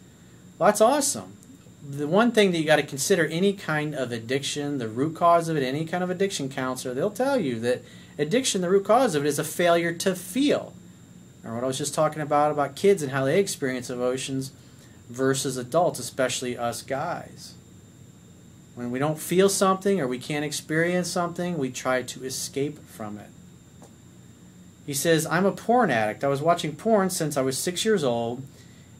Well, 0.58 0.68
that's 0.68 0.80
awesome 0.80 1.36
the 1.82 2.06
one 2.06 2.32
thing 2.32 2.52
that 2.52 2.58
you 2.58 2.64
got 2.64 2.76
to 2.76 2.82
consider 2.82 3.26
any 3.26 3.52
kind 3.52 3.94
of 3.94 4.12
addiction, 4.12 4.78
the 4.78 4.88
root 4.88 5.16
cause 5.16 5.48
of 5.48 5.56
it, 5.56 5.62
any 5.62 5.84
kind 5.84 6.04
of 6.04 6.10
addiction 6.10 6.48
counselor, 6.48 6.94
they'll 6.94 7.10
tell 7.10 7.40
you 7.40 7.58
that 7.60 7.82
addiction, 8.18 8.60
the 8.60 8.70
root 8.70 8.84
cause 8.84 9.14
of 9.14 9.24
it 9.24 9.28
is 9.28 9.38
a 9.38 9.44
failure 9.44 9.92
to 9.92 10.14
feel. 10.14 10.74
Or 11.44 11.54
what 11.54 11.64
I 11.64 11.66
was 11.66 11.78
just 11.78 11.94
talking 11.94 12.22
about 12.22 12.52
about 12.52 12.76
kids 12.76 13.02
and 13.02 13.12
how 13.12 13.24
they 13.24 13.40
experience 13.40 13.90
emotions 13.90 14.52
versus 15.08 15.56
adults, 15.56 15.98
especially 15.98 16.56
us 16.56 16.82
guys. 16.82 17.54
When 18.74 18.90
we 18.90 18.98
don't 18.98 19.18
feel 19.18 19.48
something 19.48 20.00
or 20.00 20.06
we 20.06 20.18
can't 20.18 20.44
experience 20.44 21.10
something, 21.10 21.58
we 21.58 21.70
try 21.70 22.02
to 22.02 22.24
escape 22.24 22.84
from 22.86 23.18
it. 23.18 23.30
He 24.86 24.94
says, 24.94 25.26
I'm 25.26 25.46
a 25.46 25.52
porn 25.52 25.90
addict. 25.90 26.24
I 26.24 26.28
was 26.28 26.42
watching 26.42 26.74
porn 26.74 27.10
since 27.10 27.36
I 27.36 27.42
was 27.42 27.58
six 27.58 27.84
years 27.84 28.02
old, 28.02 28.42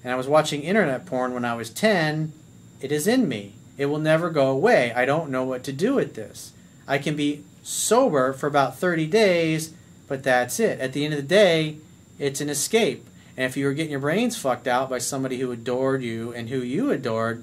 and 0.03 0.13
I 0.13 0.17
was 0.17 0.29
watching 0.29 0.63
internet 0.63 1.07
porn 1.07 1.35
when 1.35 1.45
I 1.45 1.55
was 1.55 1.71
10 1.71 2.33
it 2.81 2.91
is 2.91 3.07
in 3.07 3.29
me. 3.29 3.55
It 3.77 3.87
will 3.87 3.99
never 3.99 4.31
go 4.31 4.51
away. 4.51 4.93
I 4.95 5.05
don't 5.05 5.31
know 5.31 5.45
what 5.45 5.65
to 5.65 5.73
do 5.73 5.95
with 5.95 6.15
this. 6.15 6.53
I 6.89 6.99
can 6.99 7.15
be 7.17 7.45
sober 7.63 8.33
for 8.33 8.47
about 8.47 8.77
30 8.77 9.07
days, 9.07 9.73
but 10.09 10.23
that's 10.23 10.59
it. 10.59 10.81
At 10.81 10.93
the 10.93 11.05
end 11.05 11.15
of 11.15 11.21
the 11.21 11.27
day, 11.27 11.77
it's 12.21 12.41
an 12.41 12.51
escape. 12.51 13.09
And 13.37 13.47
if 13.47 13.57
you 13.57 13.65
were 13.65 13.73
getting 13.73 13.91
your 13.91 14.01
brains 14.01 14.37
fucked 14.37 14.69
out 14.69 14.91
by 14.91 14.99
somebody 14.99 15.39
who 15.39 15.51
adored 15.51 16.03
you 16.03 16.33
and 16.33 16.51
who 16.51 16.59
you 16.59 16.91
adored, 16.91 17.43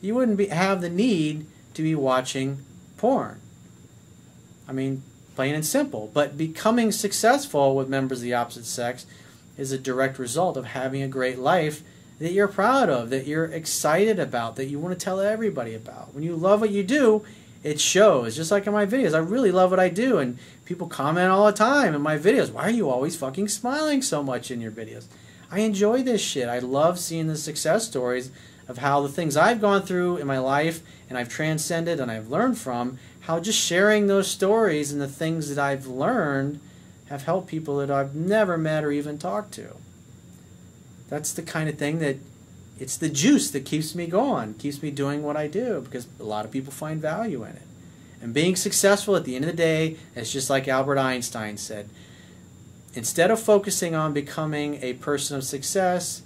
you 0.00 0.14
wouldn't 0.14 0.38
be, 0.38 0.46
have 0.46 0.80
the 0.80 0.88
need 0.88 1.46
to 1.74 1.82
be 1.82 1.94
watching 1.94 2.64
porn. 2.96 3.40
I 4.66 4.72
mean, 4.72 5.02
plain 5.36 5.54
and 5.54 5.64
simple. 5.64 6.10
But 6.12 6.38
becoming 6.38 6.90
successful 6.90 7.76
with 7.76 7.88
members 7.88 8.18
of 8.18 8.24
the 8.24 8.34
opposite 8.34 8.64
sex 8.64 9.04
is 9.58 9.70
a 9.70 9.78
direct 9.78 10.18
result 10.18 10.56
of 10.56 10.64
having 10.66 11.02
a 11.02 11.08
great 11.08 11.38
life 11.38 11.82
that 12.18 12.32
you're 12.32 12.48
proud 12.48 12.88
of, 12.88 13.10
that 13.10 13.26
you're 13.26 13.46
excited 13.46 14.18
about, 14.18 14.56
that 14.56 14.66
you 14.66 14.78
want 14.78 14.98
to 14.98 15.04
tell 15.04 15.20
everybody 15.20 15.74
about. 15.74 16.14
When 16.14 16.24
you 16.24 16.36
love 16.36 16.60
what 16.60 16.70
you 16.70 16.82
do, 16.82 17.24
it 17.62 17.80
shows. 17.80 18.36
Just 18.36 18.50
like 18.50 18.66
in 18.66 18.72
my 18.72 18.86
videos, 18.86 19.14
I 19.14 19.18
really 19.18 19.52
love 19.52 19.70
what 19.70 19.80
I 19.80 19.88
do, 19.88 20.18
and 20.18 20.38
people 20.64 20.86
comment 20.86 21.30
all 21.30 21.46
the 21.46 21.52
time 21.52 21.94
in 21.94 22.00
my 22.00 22.18
videos. 22.18 22.50
Why 22.50 22.62
are 22.62 22.70
you 22.70 22.88
always 22.88 23.16
fucking 23.16 23.48
smiling 23.48 24.02
so 24.02 24.22
much 24.22 24.50
in 24.50 24.60
your 24.60 24.70
videos? 24.70 25.06
I 25.50 25.60
enjoy 25.60 26.02
this 26.02 26.20
shit. 26.20 26.48
I 26.48 26.60
love 26.60 26.98
seeing 26.98 27.26
the 27.26 27.36
success 27.36 27.86
stories 27.86 28.30
of 28.68 28.78
how 28.78 29.00
the 29.02 29.08
things 29.08 29.36
I've 29.36 29.60
gone 29.60 29.82
through 29.82 30.18
in 30.18 30.26
my 30.26 30.38
life 30.38 30.80
and 31.08 31.18
I've 31.18 31.28
transcended 31.28 31.98
and 31.98 32.10
I've 32.10 32.30
learned 32.30 32.56
from, 32.56 32.98
how 33.22 33.40
just 33.40 33.58
sharing 33.58 34.06
those 34.06 34.28
stories 34.28 34.92
and 34.92 35.00
the 35.00 35.08
things 35.08 35.52
that 35.52 35.58
I've 35.58 35.86
learned 35.86 36.60
have 37.08 37.24
helped 37.24 37.48
people 37.48 37.78
that 37.78 37.90
I've 37.90 38.14
never 38.14 38.56
met 38.56 38.84
or 38.84 38.92
even 38.92 39.18
talked 39.18 39.52
to. 39.54 39.74
That's 41.08 41.32
the 41.32 41.42
kind 41.42 41.68
of 41.68 41.76
thing 41.76 41.98
that 41.98 42.18
it's 42.80 42.96
the 42.96 43.10
juice 43.10 43.50
that 43.50 43.66
keeps 43.66 43.94
me 43.94 44.06
going, 44.06 44.54
keeps 44.54 44.82
me 44.82 44.90
doing 44.90 45.22
what 45.22 45.36
I 45.36 45.46
do 45.46 45.82
because 45.82 46.08
a 46.18 46.24
lot 46.24 46.44
of 46.44 46.50
people 46.50 46.72
find 46.72 47.00
value 47.00 47.44
in 47.44 47.50
it. 47.50 47.62
And 48.22 48.34
being 48.34 48.56
successful 48.56 49.14
at 49.16 49.24
the 49.24 49.36
end 49.36 49.44
of 49.44 49.50
the 49.52 49.56
day, 49.56 49.96
it's 50.16 50.32
just 50.32 50.50
like 50.50 50.66
Albert 50.66 50.98
Einstein 50.98 51.56
said 51.56 51.88
instead 52.92 53.30
of 53.30 53.38
focusing 53.38 53.94
on 53.94 54.12
becoming 54.12 54.82
a 54.82 54.94
person 54.94 55.36
of 55.36 55.44
success, 55.44 56.22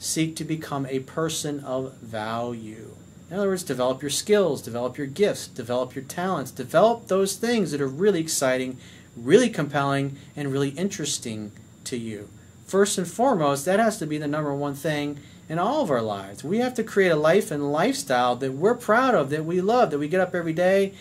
seek 0.00 0.34
to 0.34 0.42
become 0.42 0.84
a 0.86 0.98
person 1.00 1.60
of 1.60 1.94
value. 1.98 2.96
In 3.30 3.36
other 3.36 3.48
words, 3.48 3.62
develop 3.62 4.02
your 4.02 4.10
skills, 4.10 4.60
develop 4.60 4.98
your 4.98 5.06
gifts, 5.06 5.46
develop 5.46 5.94
your 5.94 6.04
talents, 6.04 6.50
develop 6.50 7.06
those 7.06 7.36
things 7.36 7.70
that 7.70 7.80
are 7.80 7.86
really 7.86 8.18
exciting, 8.18 8.78
really 9.16 9.48
compelling, 9.48 10.16
and 10.34 10.50
really 10.50 10.70
interesting 10.70 11.52
to 11.84 11.96
you 11.96 12.28
first 12.68 12.98
and 12.98 13.08
foremost, 13.08 13.64
that 13.64 13.80
has 13.80 13.98
to 13.98 14.06
be 14.06 14.18
the 14.18 14.28
number 14.28 14.54
one 14.54 14.74
thing 14.74 15.18
in 15.48 15.58
all 15.58 15.82
of 15.82 15.90
our 15.90 16.02
lives. 16.02 16.44
We 16.44 16.58
have 16.58 16.74
to 16.74 16.84
create 16.84 17.10
a 17.10 17.16
life 17.16 17.50
and 17.50 17.72
lifestyle 17.72 18.36
that 18.36 18.52
we're 18.52 18.74
proud 18.74 19.14
of, 19.14 19.30
that 19.30 19.44
we 19.44 19.60
love, 19.60 19.90
that 19.90 19.98
we 19.98 20.08
get 20.08 20.20
up 20.20 20.34
every 20.34 20.52
day 20.52 20.92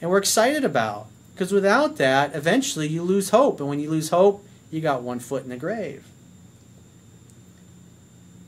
and 0.00 0.10
we're 0.10 0.18
excited 0.18 0.64
about. 0.64 1.06
Because 1.34 1.52
without 1.52 1.96
that, 1.96 2.34
eventually 2.34 2.88
you 2.88 3.02
lose 3.02 3.30
hope. 3.30 3.60
And 3.60 3.68
when 3.68 3.80
you 3.80 3.90
lose 3.90 4.10
hope, 4.10 4.44
you 4.70 4.80
got 4.80 5.02
one 5.02 5.18
foot 5.18 5.44
in 5.44 5.50
the 5.50 5.56
grave. 5.56 6.06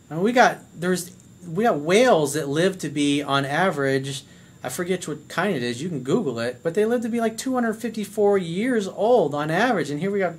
And 0.08 0.22
we 0.22 0.32
got 0.32 0.58
there's 0.74 1.14
we 1.46 1.64
got 1.64 1.78
whales 1.78 2.34
that 2.34 2.48
live 2.48 2.78
to 2.78 2.88
be 2.88 3.22
on 3.22 3.44
average 3.44 4.24
I 4.62 4.68
forget 4.68 5.08
what 5.08 5.28
kind 5.28 5.56
it 5.56 5.62
is. 5.62 5.82
You 5.82 5.88
can 5.88 6.02
Google 6.02 6.38
it, 6.38 6.60
but 6.62 6.74
they 6.74 6.84
live 6.84 7.00
to 7.02 7.08
be 7.08 7.20
like 7.20 7.38
254 7.38 8.38
years 8.38 8.86
old 8.86 9.34
on 9.34 9.50
average. 9.50 9.90
And 9.90 10.00
here 10.00 10.10
we 10.10 10.18
got 10.18 10.34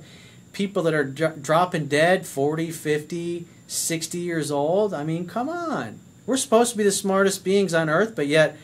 people 0.52 0.82
that 0.82 0.94
are 0.94 1.04
dropping 1.04 1.86
dead 1.86 2.26
40, 2.26 2.70
50, 2.70 3.46
60 3.66 4.18
years 4.18 4.50
old. 4.50 4.92
I 4.92 5.04
mean, 5.04 5.26
come 5.26 5.48
on. 5.48 6.00
We're 6.26 6.36
supposed 6.36 6.72
to 6.72 6.78
be 6.78 6.84
the 6.84 6.92
smartest 6.92 7.44
beings 7.44 7.74
on 7.74 7.88
earth, 7.88 8.14
but 8.14 8.26
yet 8.26 8.56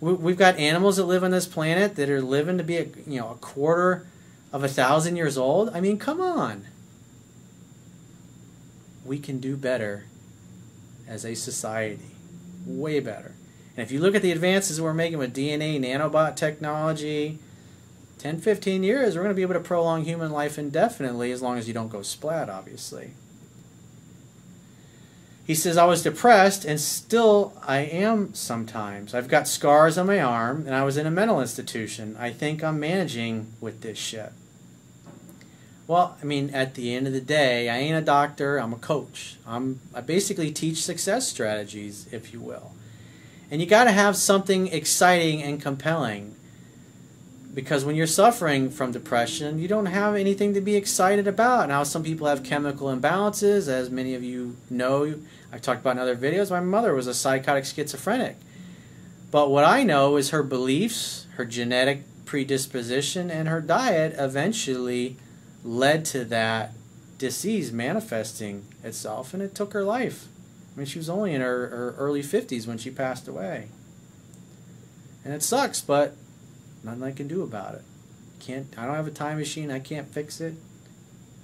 we've 0.00 0.38
got 0.38 0.56
animals 0.58 0.96
that 0.96 1.04
live 1.04 1.24
on 1.24 1.30
this 1.30 1.46
planet 1.46 1.96
that 1.96 2.08
are 2.08 2.22
living 2.22 2.58
to 2.58 2.64
be 2.64 2.76
a, 2.78 2.86
you 3.06 3.20
know, 3.20 3.30
a 3.30 3.36
quarter 3.36 4.06
of 4.52 4.62
a 4.62 4.68
thousand 4.68 5.16
years 5.16 5.36
old. 5.36 5.70
I 5.74 5.80
mean, 5.80 5.98
come 5.98 6.20
on. 6.20 6.66
We 9.04 9.18
can 9.18 9.38
do 9.38 9.56
better 9.56 10.04
as 11.06 11.24
a 11.24 11.34
society. 11.34 12.12
Way 12.64 13.00
better. 13.00 13.34
And 13.76 13.84
if 13.84 13.90
you 13.90 14.00
look 14.00 14.14
at 14.14 14.22
the 14.22 14.32
advances 14.32 14.80
we're 14.80 14.94
making 14.94 15.18
with 15.18 15.34
DNA, 15.34 15.80
nanobot 15.80 16.36
technology, 16.36 17.38
10, 18.24 18.40
15 18.40 18.82
years, 18.82 19.14
we're 19.16 19.22
going 19.22 19.34
to 19.34 19.36
be 19.36 19.42
able 19.42 19.52
to 19.52 19.60
prolong 19.60 20.02
human 20.02 20.32
life 20.32 20.58
indefinitely 20.58 21.30
as 21.30 21.42
long 21.42 21.58
as 21.58 21.68
you 21.68 21.74
don't 21.74 21.90
go 21.90 22.00
splat, 22.00 22.48
obviously. 22.48 23.10
He 25.46 25.54
says, 25.54 25.76
I 25.76 25.84
was 25.84 26.02
depressed 26.02 26.64
and 26.64 26.80
still 26.80 27.52
I 27.62 27.80
am 27.80 28.32
sometimes. 28.32 29.12
I've 29.12 29.28
got 29.28 29.46
scars 29.46 29.98
on 29.98 30.06
my 30.06 30.22
arm 30.22 30.64
and 30.64 30.74
I 30.74 30.84
was 30.84 30.96
in 30.96 31.06
a 31.06 31.10
mental 31.10 31.38
institution. 31.38 32.16
I 32.18 32.30
think 32.30 32.64
I'm 32.64 32.80
managing 32.80 33.52
with 33.60 33.82
this 33.82 33.98
shit. 33.98 34.32
Well, 35.86 36.16
I 36.22 36.24
mean, 36.24 36.48
at 36.54 36.76
the 36.76 36.94
end 36.94 37.06
of 37.06 37.12
the 37.12 37.20
day, 37.20 37.68
I 37.68 37.76
ain't 37.76 37.98
a 37.98 38.00
doctor, 38.00 38.56
I'm 38.56 38.72
a 38.72 38.78
coach. 38.78 39.36
I'm, 39.46 39.80
I 39.94 40.00
basically 40.00 40.50
teach 40.50 40.82
success 40.82 41.28
strategies, 41.28 42.10
if 42.10 42.32
you 42.32 42.40
will. 42.40 42.72
And 43.50 43.60
you 43.60 43.66
got 43.66 43.84
to 43.84 43.92
have 43.92 44.16
something 44.16 44.68
exciting 44.68 45.42
and 45.42 45.60
compelling 45.60 46.36
because 47.54 47.84
when 47.84 47.94
you're 47.94 48.06
suffering 48.06 48.68
from 48.68 48.90
depression, 48.90 49.60
you 49.60 49.68
don't 49.68 49.86
have 49.86 50.16
anything 50.16 50.54
to 50.54 50.60
be 50.60 50.74
excited 50.74 51.28
about. 51.28 51.68
Now, 51.68 51.84
some 51.84 52.02
people 52.02 52.26
have 52.26 52.42
chemical 52.42 52.88
imbalances, 52.88 53.68
as 53.68 53.90
many 53.90 54.14
of 54.14 54.24
you 54.24 54.56
know. 54.68 55.14
I've 55.52 55.62
talked 55.62 55.80
about 55.80 55.92
in 55.92 55.98
other 55.98 56.16
videos. 56.16 56.50
My 56.50 56.60
mother 56.60 56.94
was 56.94 57.06
a 57.06 57.14
psychotic 57.14 57.64
schizophrenic. 57.64 58.36
But 59.30 59.50
what 59.50 59.64
I 59.64 59.84
know 59.84 60.16
is 60.16 60.30
her 60.30 60.42
beliefs, 60.42 61.26
her 61.36 61.44
genetic 61.44 62.02
predisposition, 62.24 63.30
and 63.30 63.48
her 63.48 63.60
diet 63.60 64.14
eventually 64.18 65.16
led 65.62 66.04
to 66.06 66.24
that 66.24 66.72
disease 67.18 67.72
manifesting 67.72 68.64
itself, 68.82 69.32
and 69.32 69.42
it 69.42 69.54
took 69.54 69.72
her 69.72 69.84
life. 69.84 70.26
I 70.74 70.78
mean, 70.80 70.86
she 70.86 70.98
was 70.98 71.08
only 71.08 71.32
in 71.32 71.40
her, 71.40 71.68
her 71.68 71.94
early 71.98 72.22
50s 72.22 72.66
when 72.66 72.78
she 72.78 72.90
passed 72.90 73.28
away. 73.28 73.68
And 75.24 75.32
it 75.32 75.42
sucks, 75.42 75.80
but 75.80 76.16
nothing 76.84 77.02
I 77.02 77.12
can 77.12 77.28
do 77.28 77.42
about 77.42 77.74
it. 77.74 77.82
Can't 78.40 78.66
I 78.76 78.86
don't 78.86 78.94
have 78.94 79.06
a 79.06 79.12
time 79.12 79.38
machine, 79.38 79.70
I 79.70 79.78
can't 79.78 80.08
fix 80.08 80.40
it. 80.40 80.54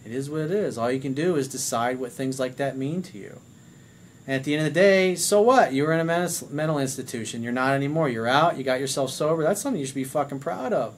It 0.05 0.13
is 0.13 0.31
what 0.31 0.41
it 0.41 0.51
is. 0.51 0.79
All 0.79 0.91
you 0.91 1.01
can 1.01 1.15
do 1.15 1.37
is 1.37 1.49
decide 1.49 1.99
what 1.99 2.13
things 2.13 2.41
like 2.41 2.57
that 2.57 2.77
mean 2.77 3.03
to 3.03 3.19
you. 3.19 3.41
And 4.27 4.37
at 4.37 4.45
the 4.45 4.55
end 4.55 4.67
of 4.67 4.73
the 4.73 4.81
day, 4.81 5.15
so 5.15 5.43
what? 5.43 5.73
You 5.73 5.85
were 5.85 5.93
in 5.93 6.01
a 6.01 6.05
mental 6.05 6.79
institution. 6.79 7.43
You're 7.43 7.53
not 7.53 7.75
anymore. 7.75 8.09
You're 8.09 8.29
out. 8.29 8.57
You 8.57 8.65
got 8.65 8.81
yourself 8.81 9.11
sober. 9.11 9.43
That's 9.43 9.61
something 9.61 9.81
you 9.81 9.87
should 9.87 9.95
be 9.95 10.05
fucking 10.05 10.41
proud 10.41 10.73
of. 10.73 10.95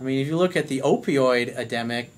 I 0.00 0.04
mean, 0.04 0.20
if 0.20 0.26
you 0.26 0.36
look 0.36 0.56
at 0.56 0.68
the 0.68 0.80
opioid 0.80 1.48
epidemic, 1.48 2.10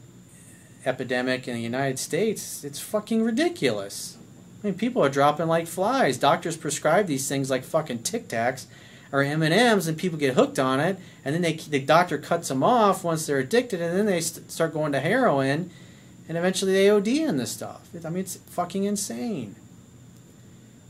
epidemic 0.84 1.48
in 1.48 1.54
the 1.54 1.62
United 1.62 1.98
States, 1.98 2.64
it's 2.64 2.80
fucking 2.80 3.22
ridiculous. 3.22 4.18
I 4.62 4.66
mean, 4.66 4.74
people 4.74 5.04
are 5.04 5.08
dropping 5.08 5.46
like 5.46 5.66
flies. 5.66 6.18
Doctors 6.18 6.56
prescribe 6.56 7.06
these 7.06 7.28
things 7.28 7.50
like 7.50 7.64
fucking 7.64 8.02
Tic 8.02 8.28
Tacs 8.28 8.66
or 9.16 9.22
M 9.22 9.42
and 9.42 9.54
M's, 9.54 9.88
and 9.88 9.96
people 9.96 10.18
get 10.18 10.34
hooked 10.34 10.58
on 10.58 10.78
it, 10.78 10.98
and 11.24 11.34
then 11.34 11.40
they 11.40 11.54
the 11.54 11.80
doctor 11.80 12.18
cuts 12.18 12.48
them 12.48 12.62
off 12.62 13.02
once 13.02 13.24
they're 13.24 13.38
addicted, 13.38 13.80
and 13.80 13.96
then 13.96 14.04
they 14.04 14.20
st- 14.20 14.50
start 14.50 14.74
going 14.74 14.92
to 14.92 15.00
heroin, 15.00 15.70
and 16.28 16.36
eventually 16.36 16.74
they 16.74 16.90
OD 16.90 17.08
in 17.08 17.38
this 17.38 17.50
stuff. 17.50 17.88
I 18.04 18.10
mean, 18.10 18.20
it's 18.20 18.36
fucking 18.36 18.84
insane. 18.84 19.56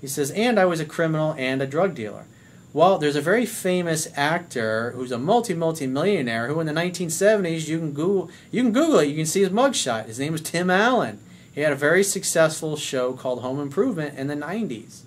He 0.00 0.08
says, 0.08 0.32
and 0.32 0.58
I 0.58 0.64
was 0.64 0.80
a 0.80 0.84
criminal 0.84 1.36
and 1.38 1.62
a 1.62 1.68
drug 1.68 1.94
dealer. 1.94 2.26
Well, 2.72 2.98
there's 2.98 3.14
a 3.14 3.20
very 3.20 3.46
famous 3.46 4.08
actor 4.16 4.90
who's 4.96 5.12
a 5.12 5.18
multi 5.18 5.54
multi 5.54 5.86
millionaire 5.86 6.48
who 6.48 6.58
in 6.58 6.66
the 6.66 6.72
1970s 6.72 7.68
you 7.68 7.78
can 7.78 7.92
Google 7.92 8.28
you 8.50 8.60
can 8.60 8.72
Google 8.72 8.98
it 8.98 9.06
you 9.06 9.14
can 9.14 9.24
see 9.24 9.42
his 9.42 9.50
mugshot. 9.50 10.06
His 10.06 10.18
name 10.18 10.32
was 10.32 10.42
Tim 10.42 10.68
Allen. 10.68 11.20
He 11.52 11.60
had 11.60 11.72
a 11.72 11.76
very 11.76 12.02
successful 12.02 12.76
show 12.76 13.12
called 13.12 13.40
Home 13.40 13.60
Improvement 13.60 14.18
in 14.18 14.26
the 14.26 14.34
90s. 14.34 15.02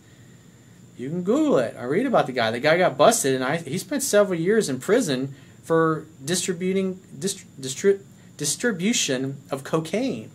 You 1.00 1.10
can 1.10 1.24
Google 1.24 1.60
it. 1.60 1.78
I 1.80 1.86
read 1.86 2.06
about 2.06 2.26
the 2.26 2.34
guy. 2.34 2.52
The 2.52 2.60
guy 2.60 2.78
got 2.78 2.98
busted, 2.98 3.34
and 3.34 3.42
I, 3.42 3.56
he 3.56 3.78
spent 3.78 4.04
several 4.04 4.38
years 4.38 4.68
in 4.68 4.82
prison 4.82 5.34
for 5.64 6.06
distributing 6.24 7.00
dist, 7.18 7.46
distri, 7.60 8.02
distribution 8.36 9.38
of 9.50 9.64
cocaine. 9.64 10.30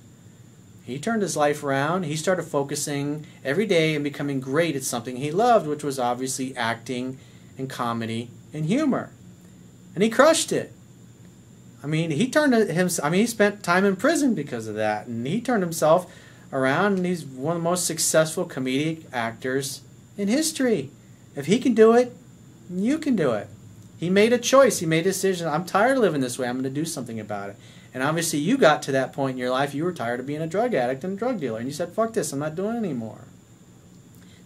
He 0.82 0.98
turned 0.98 1.20
his 1.20 1.36
life 1.36 1.62
around. 1.62 2.04
He 2.04 2.16
started 2.16 2.44
focusing 2.44 3.26
every 3.44 3.66
day 3.66 3.94
and 3.94 4.02
becoming 4.02 4.40
great 4.40 4.74
at 4.74 4.84
something 4.84 5.16
he 5.16 5.30
loved, 5.30 5.66
which 5.66 5.84
was 5.84 5.98
obviously 5.98 6.56
acting 6.56 7.18
and 7.58 7.68
comedy 7.68 8.30
and 8.54 8.64
humor. 8.64 9.10
And 9.94 10.02
he 10.02 10.08
crushed 10.08 10.50
it. 10.50 10.72
I 11.82 11.86
mean, 11.86 12.10
he 12.10 12.30
turned 12.30 12.54
him. 12.54 12.88
I 13.02 13.10
mean, 13.10 13.20
he 13.20 13.26
spent 13.26 13.62
time 13.62 13.84
in 13.84 13.96
prison 13.96 14.34
because 14.34 14.66
of 14.66 14.76
that, 14.76 15.08
and 15.08 15.26
he 15.26 15.42
turned 15.42 15.62
himself 15.62 16.10
around, 16.50 16.96
and 16.96 17.04
he's 17.04 17.22
one 17.22 17.56
of 17.56 17.62
the 17.62 17.68
most 17.68 17.84
successful 17.84 18.46
comedic 18.46 19.04
actors 19.12 19.82
in 20.16 20.28
history. 20.28 20.90
If 21.36 21.46
he 21.46 21.58
can 21.58 21.74
do 21.74 21.92
it, 21.94 22.16
you 22.70 22.98
can 22.98 23.16
do 23.16 23.32
it. 23.32 23.48
He 23.96 24.10
made 24.10 24.32
a 24.32 24.38
choice. 24.38 24.80
He 24.80 24.86
made 24.86 25.00
a 25.00 25.10
decision. 25.10 25.48
I'm 25.48 25.64
tired 25.64 25.96
of 25.96 26.02
living 26.02 26.20
this 26.20 26.38
way. 26.38 26.48
I'm 26.48 26.54
going 26.54 26.64
to 26.64 26.70
do 26.70 26.84
something 26.84 27.20
about 27.20 27.50
it. 27.50 27.56
And 27.92 28.02
obviously, 28.02 28.40
you 28.40 28.58
got 28.58 28.82
to 28.82 28.92
that 28.92 29.12
point 29.12 29.32
in 29.32 29.38
your 29.38 29.50
life. 29.50 29.74
You 29.74 29.84
were 29.84 29.92
tired 29.92 30.20
of 30.20 30.26
being 30.26 30.42
a 30.42 30.46
drug 30.48 30.74
addict 30.74 31.04
and 31.04 31.14
a 31.14 31.16
drug 31.16 31.40
dealer, 31.40 31.58
and 31.58 31.68
you 31.68 31.72
said, 31.72 31.92
"Fuck 31.92 32.12
this! 32.12 32.32
I'm 32.32 32.40
not 32.40 32.56
doing 32.56 32.74
it 32.74 32.78
anymore." 32.78 33.26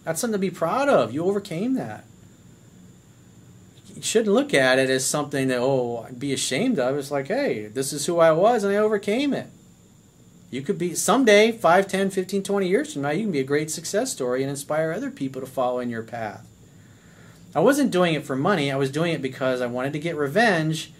That's 0.03 0.21
something 0.21 0.33
to 0.33 0.39
be 0.39 0.51
proud 0.51 0.87
of. 0.87 1.13
You 1.13 1.25
overcame 1.25 1.73
that. 1.73 2.03
You 3.95 4.01
shouldn't 4.03 4.33
look 4.33 4.53
at 4.53 4.79
it 4.79 4.89
as 4.89 5.05
something 5.05 5.47
that 5.49 5.59
oh, 5.59 6.05
I'd 6.07 6.19
be 6.19 6.31
ashamed 6.31 6.79
of. 6.79 6.95
It's 6.95 7.11
like, 7.11 7.27
hey, 7.27 7.67
this 7.67 7.91
is 7.91 8.05
who 8.05 8.19
I 8.19 8.31
was, 8.31 8.63
and 8.63 8.73
I 8.73 8.77
overcame 8.77 9.33
it. 9.33 9.47
You 10.51 10.61
could 10.61 10.77
be 10.77 10.95
someday, 10.95 11.51
5, 11.51 11.87
10, 11.87 12.09
15, 12.09 12.43
20 12.43 12.67
years 12.67 12.93
from 12.93 13.03
now, 13.03 13.11
you 13.11 13.23
can 13.23 13.31
be 13.31 13.39
a 13.39 13.43
great 13.43 13.69
success 13.69 14.11
story 14.11 14.41
and 14.41 14.49
inspire 14.49 14.91
other 14.91 15.11
people 15.11 15.41
to 15.41 15.47
follow 15.47 15.79
in 15.79 15.89
your 15.89 16.03
path. 16.03 16.47
I 17.53 17.59
wasn't 17.59 17.91
doing 17.91 18.13
it 18.15 18.25
for 18.25 18.35
money, 18.35 18.71
I 18.71 18.75
was 18.75 18.91
doing 18.91 19.13
it 19.13 19.21
because 19.21 19.61
I 19.61 19.67
wanted 19.67 19.93
to 19.93 19.99
get 19.99 20.15
revenge 20.15 20.91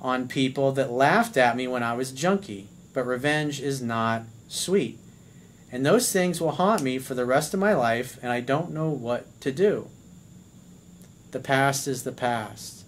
on 0.00 0.28
people 0.28 0.72
that 0.72 0.90
laughed 0.90 1.36
at 1.36 1.56
me 1.56 1.68
when 1.68 1.82
I 1.82 1.94
was 1.94 2.12
junkie. 2.12 2.68
But 2.92 3.06
revenge 3.06 3.60
is 3.60 3.80
not 3.80 4.24
sweet. 4.48 4.98
And 5.70 5.86
those 5.86 6.10
things 6.10 6.40
will 6.40 6.52
haunt 6.52 6.82
me 6.82 6.98
for 6.98 7.14
the 7.14 7.24
rest 7.24 7.54
of 7.54 7.60
my 7.60 7.74
life, 7.74 8.18
and 8.22 8.32
I 8.32 8.40
don't 8.40 8.72
know 8.72 8.90
what 8.90 9.40
to 9.42 9.52
do. 9.52 9.88
The 11.30 11.38
past 11.38 11.86
is 11.86 12.02
the 12.02 12.12
past. 12.12 12.84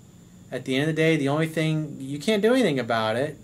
At 0.51 0.65
the 0.65 0.75
end 0.75 0.91
of 0.91 0.97
the 0.97 1.01
day, 1.01 1.17
the 1.17 1.29
only 1.29 1.47
thing, 1.47 1.97
you 2.01 2.19
can't 2.19 2.43
do 2.43 2.53
anything 2.53 2.81
about 2.81 3.15
it 3.15 3.39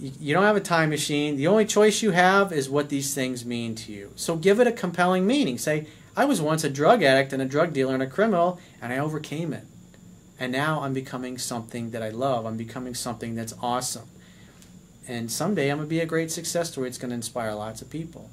you 0.00 0.32
don't 0.32 0.44
have 0.44 0.56
a 0.56 0.60
time 0.60 0.90
machine. 0.90 1.36
The 1.36 1.48
only 1.48 1.64
choice 1.64 2.02
you 2.02 2.12
have 2.12 2.52
is 2.52 2.70
what 2.70 2.88
these 2.88 3.14
things 3.14 3.44
mean 3.44 3.74
to 3.76 3.92
you. 3.92 4.12
So 4.14 4.36
give 4.36 4.60
it 4.60 4.66
a 4.66 4.72
compelling 4.72 5.26
meaning. 5.26 5.58
Say, 5.58 5.86
I 6.16 6.24
was 6.24 6.40
once 6.40 6.64
a 6.64 6.70
drug 6.70 7.02
addict 7.02 7.32
and 7.32 7.42
a 7.42 7.46
drug 7.46 7.72
dealer 7.72 7.94
and 7.94 8.02
a 8.02 8.06
criminal, 8.06 8.60
and 8.80 8.92
I 8.92 8.98
overcame 8.98 9.52
it. 9.52 9.64
And 10.38 10.52
now 10.52 10.82
I'm 10.82 10.92
becoming 10.92 11.36
something 11.36 11.90
that 11.90 12.02
I 12.02 12.10
love. 12.10 12.46
I'm 12.46 12.56
becoming 12.56 12.94
something 12.94 13.34
that's 13.34 13.54
awesome. 13.60 14.08
And 15.08 15.32
someday 15.32 15.70
I'm 15.70 15.78
going 15.78 15.88
to 15.88 15.90
be 15.90 16.00
a 16.00 16.06
great 16.06 16.30
success 16.30 16.70
story. 16.70 16.88
It's 16.88 16.98
going 16.98 17.10
to 17.10 17.16
inspire 17.16 17.54
lots 17.54 17.82
of 17.82 17.90
people. 17.90 18.30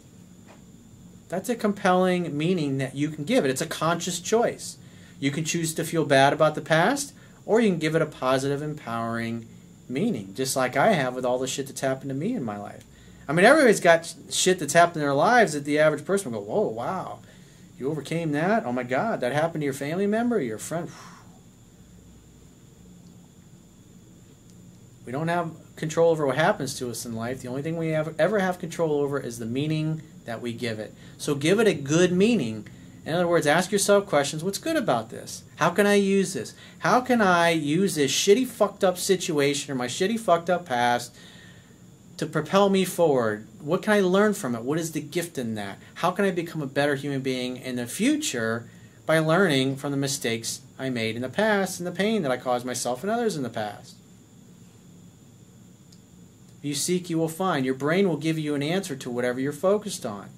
That's 1.30 1.50
a 1.50 1.56
compelling 1.56 2.38
meaning 2.38 2.78
that 2.78 2.96
you 2.96 3.10
can 3.10 3.24
give 3.24 3.44
it. 3.44 3.50
It's 3.50 3.62
a 3.62 3.66
conscious 3.66 4.20
choice. 4.20 4.78
You 5.20 5.32
can 5.32 5.46
choose 5.46 5.74
to 5.74 5.84
feel 5.84 6.06
bad 6.06 6.34
about 6.34 6.54
the 6.54 6.62
past, 6.62 7.14
or 7.46 7.60
you 7.60 7.70
can 7.70 7.80
give 7.80 7.96
it 7.96 8.02
a 8.02 8.06
positive, 8.06 8.62
empowering 8.62 9.48
meaning, 9.88 10.34
just 10.34 10.56
like 10.56 10.76
I 10.76 10.94
have 10.94 11.16
with 11.16 11.26
all 11.26 11.40
the 11.40 11.48
shit 11.48 11.68
that's 11.68 11.82
happened 11.82 12.10
to 12.10 12.16
me 12.16 12.34
in 12.34 12.44
my 12.44 12.58
life. 12.58 12.84
I 13.28 13.34
mean, 13.34 13.46
everybody's 13.46 13.80
got 13.80 14.14
shit 14.30 14.60
that's 14.60 14.74
happened 14.74 14.98
in 14.98 15.02
their 15.02 15.14
lives 15.14 15.54
that 15.54 15.66
the 15.66 15.80
average 15.80 16.06
person 16.06 16.32
will 16.32 16.42
go, 16.42 16.46
whoa, 16.46 16.68
wow, 16.68 17.20
you 17.78 17.90
overcame 17.90 18.32
that? 18.34 18.66
Oh 18.66 18.72
my 18.72 18.84
God, 18.84 19.20
that 19.22 19.34
happened 19.34 19.62
to 19.62 19.66
your 19.66 19.74
family 19.74 20.08
member, 20.08 20.40
your 20.40 20.58
friend? 20.58 20.90
We 25.06 25.12
don't 25.12 25.28
have 25.28 25.52
control 25.76 26.12
over 26.12 26.26
what 26.26 26.38
happens 26.38 26.78
to 26.80 26.90
us 26.90 27.06
in 27.06 27.16
life. 27.16 27.42
The 27.42 27.48
only 27.48 27.62
thing 27.62 27.78
we 27.78 27.90
have, 27.90 28.20
ever 28.20 28.40
have 28.40 28.60
control 28.60 28.94
over 28.94 29.20
is 29.20 29.40
the 29.40 29.46
meaning 29.46 30.02
that 30.26 30.42
we 30.42 30.54
give 30.54 30.80
it. 30.80 30.94
So 31.18 31.36
give 31.36 31.60
it 31.60 31.68
a 31.68 31.74
good 31.74 32.12
meaning 32.12 32.68
in 33.06 33.14
other 33.14 33.28
words, 33.28 33.46
ask 33.46 33.72
yourself 33.72 34.08
questions 34.08 34.44
what's 34.44 34.58
good 34.58 34.76
about 34.76 35.12
this? 35.12 35.44
How 35.58 35.70
can 35.70 35.86
I 35.86 35.94
use 35.94 36.34
this? 36.34 36.56
How 36.80 37.02
can 37.02 37.22
I 37.22 37.52
use 37.52 37.96
this 37.96 38.12
shitty, 38.12 38.48
fucked 38.48 38.84
up 38.84 38.98
situation 38.98 39.72
or 39.72 39.76
my 39.76 39.86
shitty, 39.86 40.20
fucked 40.20 40.50
up 40.50 40.66
past 40.66 41.16
to 42.18 42.26
propel 42.26 42.70
me 42.70 42.84
forward? 42.84 43.48
What 43.62 43.84
can 43.84 43.94
I 43.94 44.00
learn 44.00 44.34
from 44.34 44.56
it? 44.56 44.64
What 44.64 44.80
is 44.80 44.94
the 44.94 45.02
gift 45.02 45.38
in 45.38 45.54
that? 45.54 45.78
How 45.96 46.10
can 46.10 46.26
I 46.26 46.32
become 46.32 46.64
a 46.64 46.68
better 46.68 46.96
human 46.96 47.22
being 47.22 47.58
in 47.58 47.76
the 47.76 47.86
future 47.86 48.68
by 49.06 49.20
learning 49.20 49.76
from 49.76 49.92
the 49.92 49.98
mistakes 49.98 50.62
I 50.80 50.90
made 50.90 51.16
in 51.16 51.22
the 51.22 51.30
past 51.30 51.80
and 51.80 51.86
the 51.86 51.92
pain 51.92 52.24
that 52.24 52.32
I 52.32 52.38
caused 52.38 52.66
myself 52.66 53.04
and 53.04 53.12
others 53.12 53.38
in 53.38 53.44
the 53.44 53.50
past? 53.50 53.98
If 56.58 56.66
you 56.66 56.74
seek, 56.74 57.12
you 57.12 57.20
will 57.20 57.30
find. 57.30 57.68
Your 57.68 57.76
brain 57.76 58.10
will 58.10 58.18
give 58.18 58.40
you 58.40 58.56
an 58.56 58.64
answer 58.64 58.96
to 58.96 59.12
whatever 59.12 59.40
you're 59.40 59.52
focused 59.52 60.08
on. 60.08 60.30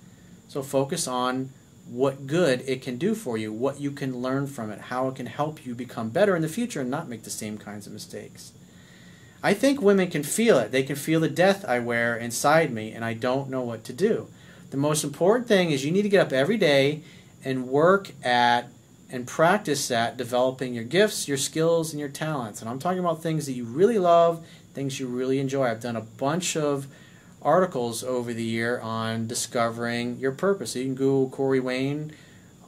So 0.50 0.62
focus 0.62 1.08
on 1.08 1.52
what 1.90 2.28
good 2.28 2.64
it 2.68 2.82
can 2.82 2.98
do 2.98 3.16
for 3.16 3.38
you, 3.38 3.52
what 3.52 3.80
you 3.80 3.92
can 3.92 4.22
learn 4.22 4.48
from 4.48 4.72
it, 4.72 4.80
how 4.80 5.08
it 5.08 5.16
can 5.16 5.26
help 5.26 5.66
you 5.66 5.74
become 5.74 6.10
better 6.10 6.36
in 6.36 6.42
the 6.42 6.50
future 6.50 6.82
and 6.82 6.92
not 6.92 7.08
make 7.08 7.24
the 7.24 7.30
same 7.30 7.58
kinds 7.58 7.88
of 7.88 7.94
mistakes. 7.94 8.52
I 9.42 9.54
think 9.54 9.82
women 9.82 10.10
can 10.10 10.24
feel 10.24 10.58
it. 10.58 10.72
They 10.72 10.84
can 10.84 10.96
feel 10.96 11.20
the 11.20 11.30
death 11.30 11.64
I 11.66 11.80
wear 11.80 12.18
inside 12.18 12.74
me, 12.74 12.92
and 12.92 13.06
I 13.06 13.14
don't 13.14 13.50
know 13.50 13.62
what 13.62 13.84
to 13.86 13.94
do. 13.94 14.28
The 14.72 14.78
most 14.78 15.04
important 15.04 15.48
thing 15.48 15.72
is 15.72 15.86
you 15.86 15.92
need 15.92 16.02
to 16.02 16.10
get 16.10 16.26
up 16.26 16.34
every 16.34 16.58
day 16.58 17.02
and 17.44 17.68
work 17.68 18.12
at 18.24 18.70
and 19.10 19.26
practice 19.26 19.90
at 19.90 20.18
developing 20.18 20.74
your 20.74 20.84
gifts, 20.84 21.30
your 21.30 21.38
skills, 21.38 21.94
and 21.94 22.00
your 22.00 22.10
talents. 22.10 22.60
And 22.60 22.70
I'm 22.70 22.80
talking 22.80 23.00
about 23.00 23.24
things 23.24 23.46
that 23.46 23.54
you 23.54 23.64
really 23.64 23.98
love, 23.98 24.46
things 24.74 25.00
you 25.00 25.08
really 25.08 25.40
enjoy. 25.40 25.68
I've 25.68 25.80
done 25.80 25.96
a 25.96 26.02
bunch 26.02 26.58
of 26.58 26.88
articles 27.42 28.04
over 28.04 28.34
the 28.34 28.44
year 28.44 28.80
on 28.80 29.28
discovering 29.28 30.18
your 30.18 30.32
purpose. 30.32 30.76
You 30.76 30.84
can 30.86 30.96
Google 30.96 31.30
Corey 31.30 31.60
Wayne 31.60 32.14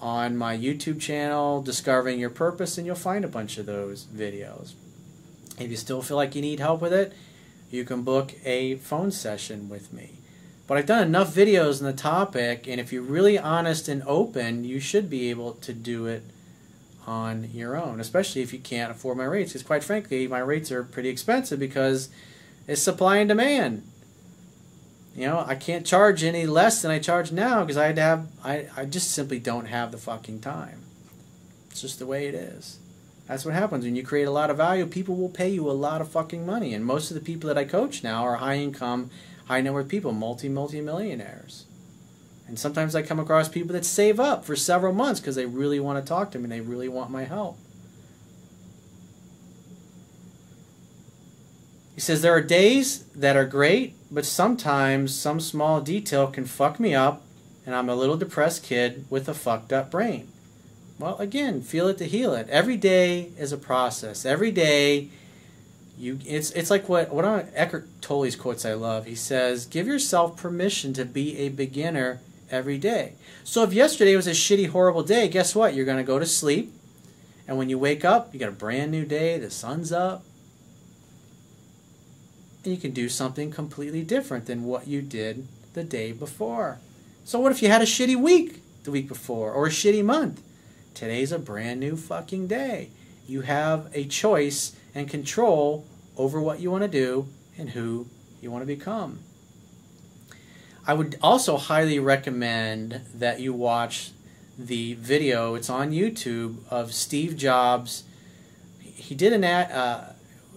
on 0.02 0.38
my 0.38 0.58
YouTube 0.58 1.02
channel, 1.02 1.62
Discovering 1.62 2.20
Your 2.20 2.30
Purpose, 2.30 2.78
and 2.78 2.88
you'll 2.88 2.96
find 2.96 3.26
a 3.26 3.30
bunch 3.30 3.58
of 3.58 3.66
those 3.66 4.06
videos. 4.06 4.74
If 5.60 5.70
you 5.70 5.78
still 5.78 6.02
feel 6.02 6.18
like 6.18 6.36
you 6.36 6.42
need 6.42 6.60
help 6.60 6.82
with 6.82 6.94
it, 6.94 7.14
you 7.70 7.84
can 7.84 8.04
book 8.04 8.34
a 8.46 8.76
phone 8.76 9.12
session 9.12 9.68
with 9.70 9.92
me. 9.92 10.12
But 10.68 10.78
I've 10.78 10.86
done 10.86 11.04
enough 11.04 11.34
videos 11.34 11.82
on 11.82 11.88
the 11.88 11.94
topic, 11.94 12.68
and 12.68 12.80
if 12.80 12.94
you're 12.94 13.02
really 13.02 13.38
honest 13.38 13.88
and 13.88 14.04
open, 14.04 14.64
you 14.64 14.80
should 14.80 15.10
be 15.10 15.30
able 15.30 15.54
to 15.54 15.74
do 15.74 16.06
it 16.06 16.24
on 17.08 17.50
your 17.52 17.76
own, 17.76 18.00
especially 18.00 18.44
if 18.44 18.54
you 18.54 18.60
can't 18.60 18.92
afford 18.92 19.18
my 19.18 19.24
rates. 19.26 19.52
Because 19.52 19.66
quite 19.66 19.84
frankly, 19.84 20.28
my 20.28 20.40
rates 20.40 20.72
are 20.72 20.84
pretty 20.84 21.10
expensive 21.10 21.60
because 21.60 22.10
it's 22.68 22.82
supply 22.82 23.18
and 23.18 23.28
demand. 23.30 23.84
You 25.20 25.26
know, 25.26 25.44
I 25.46 25.56
can't 25.56 25.86
charge 25.86 26.24
any 26.24 26.46
less 26.46 26.82
than 26.82 26.92
I 26.92 27.00
charge 27.00 27.34
now 27.34 27.60
because 27.60 27.76
I'd 27.76 27.98
have 27.98 28.30
I, 28.42 28.68
I 28.78 28.86
just 28.86 29.12
simply 29.12 29.38
don't 29.38 29.66
have 29.66 29.92
the 29.92 29.98
fucking 29.98 30.40
time. 30.40 30.84
It's 31.70 31.82
just 31.82 32.00
the 32.00 32.06
way 32.06 32.28
it 32.28 32.34
is. 32.34 32.80
That's 33.28 33.44
what 33.44 33.54
happens 33.54 33.84
when 33.84 33.98
you 33.98 34.04
create 34.04 34.30
a 34.30 34.32
lot 34.32 34.50
of 34.50 34.56
value. 34.56 34.86
People 34.86 35.16
will 35.16 35.28
pay 35.28 35.50
you 35.50 35.70
a 35.70 35.74
lot 35.74 36.00
of 36.00 36.08
fucking 36.08 36.46
money, 36.46 36.74
and 36.74 36.86
most 36.86 37.12
of 37.12 37.16
the 37.16 37.22
people 37.22 37.50
that 37.50 37.58
I 37.58 37.66
coach 37.66 38.02
now 38.02 38.24
are 38.24 38.38
high 38.38 38.60
income, 38.60 39.10
high 39.48 39.60
net 39.60 39.74
worth 39.74 39.90
people, 39.90 40.14
multi 40.14 40.48
multi 40.48 40.80
millionaires. 40.80 41.66
And 42.48 42.58
sometimes 42.58 42.96
I 42.96 43.02
come 43.02 43.20
across 43.20 43.50
people 43.50 43.74
that 43.74 43.84
save 43.84 44.22
up 44.22 44.46
for 44.46 44.56
several 44.56 44.94
months 44.94 45.20
because 45.20 45.36
they 45.36 45.46
really 45.46 45.82
want 45.82 46.02
to 46.02 46.08
talk 46.08 46.32
to 46.32 46.38
me 46.40 46.46
and 46.46 46.54
they 46.54 46.62
really 46.62 46.88
want 46.88 47.12
my 47.12 47.26
help. 47.26 47.58
He 52.00 52.02
says 52.02 52.22
there 52.22 52.34
are 52.34 52.42
days 52.42 53.04
that 53.14 53.36
are 53.36 53.44
great, 53.44 53.94
but 54.10 54.26
sometimes 54.26 55.14
some 55.14 55.42
small 55.42 55.82
detail 55.82 56.28
can 56.28 56.46
fuck 56.46 56.80
me 56.80 56.96
up, 56.96 57.24
and 57.66 57.76
I'm 57.76 57.90
a 57.90 57.96
little 57.96 58.16
depressed 58.16 58.64
kid 58.64 59.06
with 59.10 59.28
a 59.28 59.34
fucked 59.34 59.74
up 59.74 59.92
brain. 59.92 60.30
Well, 60.98 61.18
again, 61.18 61.62
feel 61.62 61.90
it 61.90 61.98
to 61.98 62.06
heal 62.06 62.34
it. 62.34 62.48
Every 62.48 62.78
day 62.78 63.32
is 63.38 63.52
a 63.52 63.58
process. 63.58 64.26
Every 64.26 64.50
day, 64.50 65.10
you 65.98 66.20
it's 66.26 66.52
it's 66.52 66.70
like 66.70 66.88
what 66.88 67.14
what 67.14 67.26
on 67.26 67.50
Eckhart 67.54 67.90
Tolle's 68.02 68.38
quotes 68.38 68.64
I 68.64 68.76
love. 68.76 69.06
He 69.06 69.14
says, 69.14 69.66
"Give 69.66 69.86
yourself 69.86 70.38
permission 70.38 70.94
to 70.94 71.04
be 71.04 71.38
a 71.40 71.50
beginner 71.50 72.22
every 72.50 72.78
day." 72.78 73.16
So 73.44 73.64
if 73.64 73.74
yesterday 73.74 74.16
was 74.16 74.26
a 74.26 74.32
shitty, 74.32 74.70
horrible 74.70 75.04
day, 75.04 75.28
guess 75.28 75.54
what? 75.54 75.74
You're 75.74 75.86
to 75.86 76.04
go 76.04 76.18
to 76.18 76.26
sleep, 76.26 76.72
and 77.46 77.58
when 77.58 77.68
you 77.68 77.78
wake 77.78 78.06
up, 78.06 78.34
you 78.34 78.40
got 78.40 78.48
a 78.48 78.54
brand 78.54 78.90
new 78.90 79.04
day. 79.04 79.38
The 79.38 79.52
sun's 79.52 79.92
up, 79.92 80.24
you 82.64 82.78
can 82.78 82.92
do 82.92 83.10
something 83.10 83.52
completely 83.52 84.04
different 84.04 84.46
than 84.46 84.64
what 84.64 84.88
you 84.88 85.02
did 85.02 85.48
the 85.74 85.84
day 85.84 86.12
before. 86.12 86.80
So, 87.24 87.40
what 87.40 87.52
if 87.52 87.62
you 87.62 87.70
had 87.70 87.82
a 87.82 87.86
shitty 87.86 88.16
week 88.16 88.62
the 88.84 88.92
week 88.92 89.08
before 89.08 89.52
or 89.52 89.68
a 89.68 89.72
shitty 89.72 90.04
month? 90.04 90.42
Today's 90.94 91.32
a 91.32 91.40
brand 91.40 91.80
new 91.80 91.96
fucking 91.96 92.48
day. 92.48 92.90
You 93.28 93.42
have 93.42 93.90
a 93.94 94.06
choice 94.06 94.76
and 94.94 95.10
control 95.10 95.86
over 96.18 96.42
what 96.42 96.60
you 96.60 96.72
want 96.72 96.84
to 96.84 96.90
do 96.90 97.28
and 97.58 97.70
who 97.70 98.08
you 98.42 98.52
want 98.52 98.64
to 98.64 98.68
become. 98.68 99.20
I 100.86 100.94
would 100.94 101.18
also 101.22 101.58
highly 101.58 102.00
recommend 102.00 103.02
that 103.14 103.40
you 103.40 103.54
watch 103.54 104.12
the 104.58 104.96
video. 104.96 105.56
It's 105.56 105.70
on 105.70 105.92
YouTube 105.92 106.58
of 106.70 106.94
Steve 106.94 107.38
Jobs. 107.38 108.04
He 108.82 109.14
did 109.16 109.32
an 109.32 109.44
ad, 109.44 109.72
uh, 109.72 110.14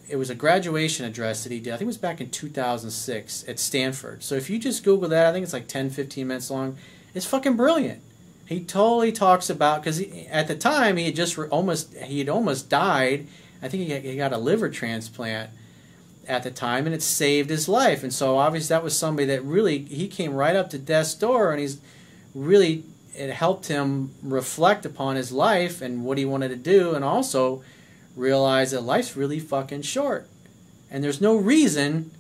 it 0.09 0.17
was 0.17 0.31
a 0.31 0.35
graduation 0.35 1.07
address 1.07 1.45
that 1.45 1.53
he 1.53 1.61
did. 1.61 1.73
I 1.73 1.77
think 1.77 1.87
it 1.87 1.87
was 1.87 1.99
back 1.99 2.21
in 2.21 2.31
2006 2.31 3.49
at 3.49 3.59
Stanford. 3.59 4.23
So 4.23 4.35
if 4.35 4.51
you 4.51 4.59
just 4.59 4.85
Google 4.85 5.09
that, 5.09 5.27
I 5.27 5.33
think 5.33 5.45
it's 5.45 5.53
like 5.53 5.69
10, 5.69 5.91
15 5.91 6.27
minutes 6.27 6.51
long. 6.51 6.77
It's 7.15 7.27
fucking 7.27 7.57
brilliant. 7.57 8.01
He 8.47 8.61
totally 8.65 9.13
talks 9.13 9.49
about 9.49 9.83
because 9.83 10.03
at 10.31 10.49
the 10.49 10.57
time 10.57 10.97
he 10.97 11.07
had 11.07 11.17
just 11.17 11.39
almost 11.39 11.95
he 11.95 12.19
had 12.19 12.29
almost 12.29 12.69
died. 12.69 13.27
I 13.63 13.69
think 13.69 13.89
he, 13.89 13.99
he 14.11 14.17
got 14.17 14.33
a 14.33 14.39
liver 14.39 14.69
transplant 14.69 15.51
at 16.29 16.43
the 16.43 16.51
time, 16.51 16.87
and 16.87 16.95
it 16.95 17.03
saved 17.03 17.51
his 17.51 17.69
life. 17.69 18.03
And 18.03 18.13
so 18.13 18.39
obviously 18.39 18.75
that 18.75 18.85
was 18.85 18.97
somebody 18.97 19.27
that 19.27 19.43
really 19.45 19.79
he 19.79 20.09
came 20.09 20.35
right 20.35 20.57
up 20.57 20.71
to 20.71 20.79
death's 20.79 21.15
door, 21.15 21.53
and 21.53 21.61
he's 21.61 21.81
really 22.35 22.85
it 23.15 23.31
helped 23.31 23.69
him 23.69 24.15
reflect 24.23 24.87
upon 24.87 25.17
his 25.17 25.33
life 25.33 25.83
and 25.83 26.05
what 26.05 26.19
he 26.19 26.25
wanted 26.25 26.49
to 26.49 26.57
do, 26.57 26.95
and 26.95 27.05
also 27.05 27.63
realize 28.17 28.71
that 28.73 28.83
life's 28.83 29.17
really 29.17 29.41
fucking 29.41 29.83
short. 29.83 30.29
And 30.91 31.03
there's 31.03 31.21
no 31.21 31.37
reason 31.37 32.11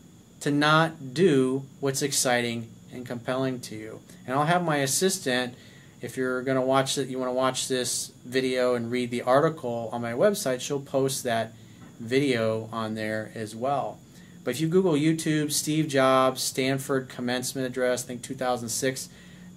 to 0.40 0.50
not 0.50 1.14
do 1.14 1.64
what's 1.80 2.02
exciting 2.02 2.70
and 2.92 3.06
compelling 3.06 3.60
to 3.60 3.76
you. 3.76 4.00
And 4.26 4.34
I'll 4.34 4.46
have 4.46 4.64
my 4.64 4.78
assistant, 4.78 5.54
if 6.00 6.16
you're 6.16 6.42
going 6.42 6.56
to 6.56 6.62
watch 6.62 6.98
it, 6.98 7.08
you 7.08 7.18
want 7.18 7.28
to 7.28 7.34
watch 7.34 7.68
this 7.68 8.12
video 8.24 8.74
and 8.74 8.90
read 8.90 9.10
the 9.10 9.22
article 9.22 9.88
on 9.92 10.02
my 10.02 10.12
website, 10.12 10.60
she'll 10.60 10.80
post 10.80 11.22
that 11.24 11.52
video 12.00 12.68
on 12.72 12.94
there 12.94 13.30
as 13.34 13.54
well. 13.54 13.98
But 14.44 14.52
if 14.52 14.60
you 14.60 14.68
Google 14.68 14.94
YouTube, 14.94 15.52
Steve 15.52 15.86
Jobs, 15.86 16.42
Stanford 16.42 17.08
commencement 17.08 17.66
address, 17.66 18.04
I 18.04 18.08
think 18.08 18.22
2006, 18.22 19.08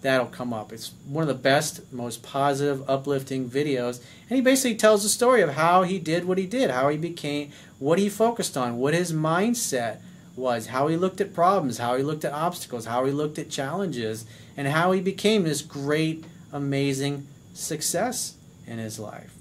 that'll 0.06 0.28
come 0.28 0.54
up. 0.54 0.72
It's 0.72 0.94
one 1.08 1.22
of 1.22 1.28
the 1.28 1.34
best, 1.34 1.92
most 1.92 2.24
positive, 2.24 2.90
uplifting 2.90 3.50
videos. 3.50 4.02
And 4.30 4.36
he 4.36 4.42
basically 4.42 4.76
tells 4.76 5.04
the 5.04 5.10
story 5.10 5.42
of 5.42 5.54
how 5.54 5.84
he 5.84 6.00
did 6.00 6.26
what 6.26 6.38
he 6.38 6.46
did, 6.46 6.72
how 6.72 6.90
he 6.90 6.98
became, 6.98 7.52
what 7.80 8.00
he 8.00 8.10
focused 8.10 8.56
on, 8.58 8.78
what 8.78 8.94
his 8.94 9.12
mindset 9.12 10.00
was, 10.36 10.68
how 10.68 10.88
he 10.88 10.98
looked 10.98 11.22
at 11.22 11.34
problems, 11.34 11.78
how 11.78 11.96
he 11.96 12.04
looked 12.04 12.26
at 12.26 12.34
obstacles, 12.34 12.86
how 12.86 13.06
he 13.06 13.12
looked 13.12 13.40
at 13.40 13.50
challenges, 13.50 14.26
and 14.58 14.68
how 14.68 14.92
he 14.92 15.02
became 15.02 15.44
this 15.44 15.62
great, 15.62 16.26
amazing 16.52 17.28
success 17.54 18.36
in 18.68 18.78
his 18.78 19.00
life. 19.00 19.34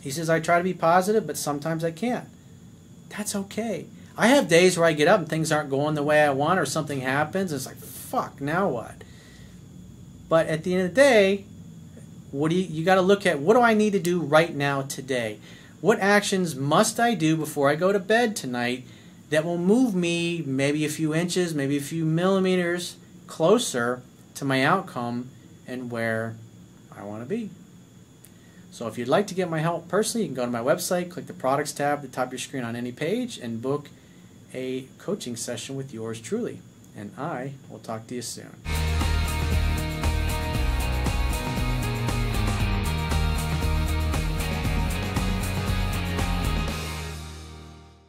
He 0.00 0.10
says, 0.10 0.30
I 0.30 0.40
try 0.40 0.58
to 0.58 0.64
be 0.64 0.74
positive, 0.74 1.26
but 1.26 1.36
sometimes 1.36 1.84
I 1.84 1.90
can't. 1.90 2.28
That's 3.08 3.34
okay. 3.34 3.86
I 4.16 4.28
have 4.28 4.48
days 4.48 4.76
where 4.76 4.86
I 4.86 4.92
get 4.92 5.08
up 5.08 5.20
and 5.20 5.28
things 5.28 5.52
aren't 5.52 5.70
going 5.70 5.94
the 5.94 6.02
way 6.02 6.22
I 6.22 6.30
want, 6.30 6.60
or 6.60 6.66
something 6.66 7.00
happens. 7.00 7.52
And 7.52 7.58
it's 7.58 7.66
like, 7.66 7.76
fuck, 7.76 8.40
now 8.40 8.68
what? 8.68 9.04
But 10.28 10.46
at 10.46 10.64
the 10.64 10.74
end 10.74 10.82
of 10.82 10.94
the 10.94 11.00
day, 11.00 11.44
what 12.30 12.50
do 12.50 12.56
you, 12.56 12.62
you 12.62 12.84
got 12.84 12.96
to 12.96 13.00
look 13.00 13.26
at 13.26 13.40
what 13.40 13.54
do 13.54 13.60
I 13.60 13.74
need 13.74 13.92
to 13.92 13.98
do 13.98 14.20
right 14.20 14.54
now 14.54 14.82
today? 14.82 15.38
What 15.80 16.00
actions 16.00 16.54
must 16.54 17.00
I 17.00 17.14
do 17.14 17.36
before 17.36 17.70
I 17.70 17.74
go 17.74 17.92
to 17.92 17.98
bed 17.98 18.36
tonight 18.36 18.86
that 19.30 19.44
will 19.44 19.58
move 19.58 19.94
me 19.94 20.42
maybe 20.44 20.84
a 20.84 20.88
few 20.88 21.14
inches, 21.14 21.54
maybe 21.54 21.76
a 21.76 21.82
few 21.82 22.04
millimeters 22.04 22.96
closer 23.26 24.02
to 24.34 24.44
my 24.44 24.64
outcome 24.64 25.30
and 25.66 25.90
where 25.90 26.36
I 26.96 27.04
want 27.04 27.22
to 27.22 27.28
be? 27.28 27.50
So 28.70 28.86
if 28.86 28.98
you'd 28.98 29.08
like 29.08 29.26
to 29.28 29.34
get 29.34 29.48
my 29.48 29.58
help 29.58 29.88
personally, 29.88 30.24
you 30.24 30.28
can 30.28 30.36
go 30.36 30.44
to 30.44 30.50
my 30.50 30.60
website, 30.60 31.10
click 31.10 31.26
the 31.26 31.32
products 31.32 31.72
tab 31.72 31.98
at 31.98 32.02
the 32.02 32.08
top 32.08 32.26
of 32.26 32.32
your 32.32 32.38
screen 32.38 32.64
on 32.64 32.76
any 32.76 32.92
page, 32.92 33.38
and 33.38 33.62
book 33.62 33.88
a 34.54 34.86
coaching 34.98 35.36
session 35.36 35.74
with 35.74 35.92
yours 35.92 36.20
truly. 36.20 36.60
And 36.96 37.12
I 37.18 37.54
will 37.68 37.80
talk 37.80 38.06
to 38.08 38.14
you 38.14 38.22
soon. 38.22 38.54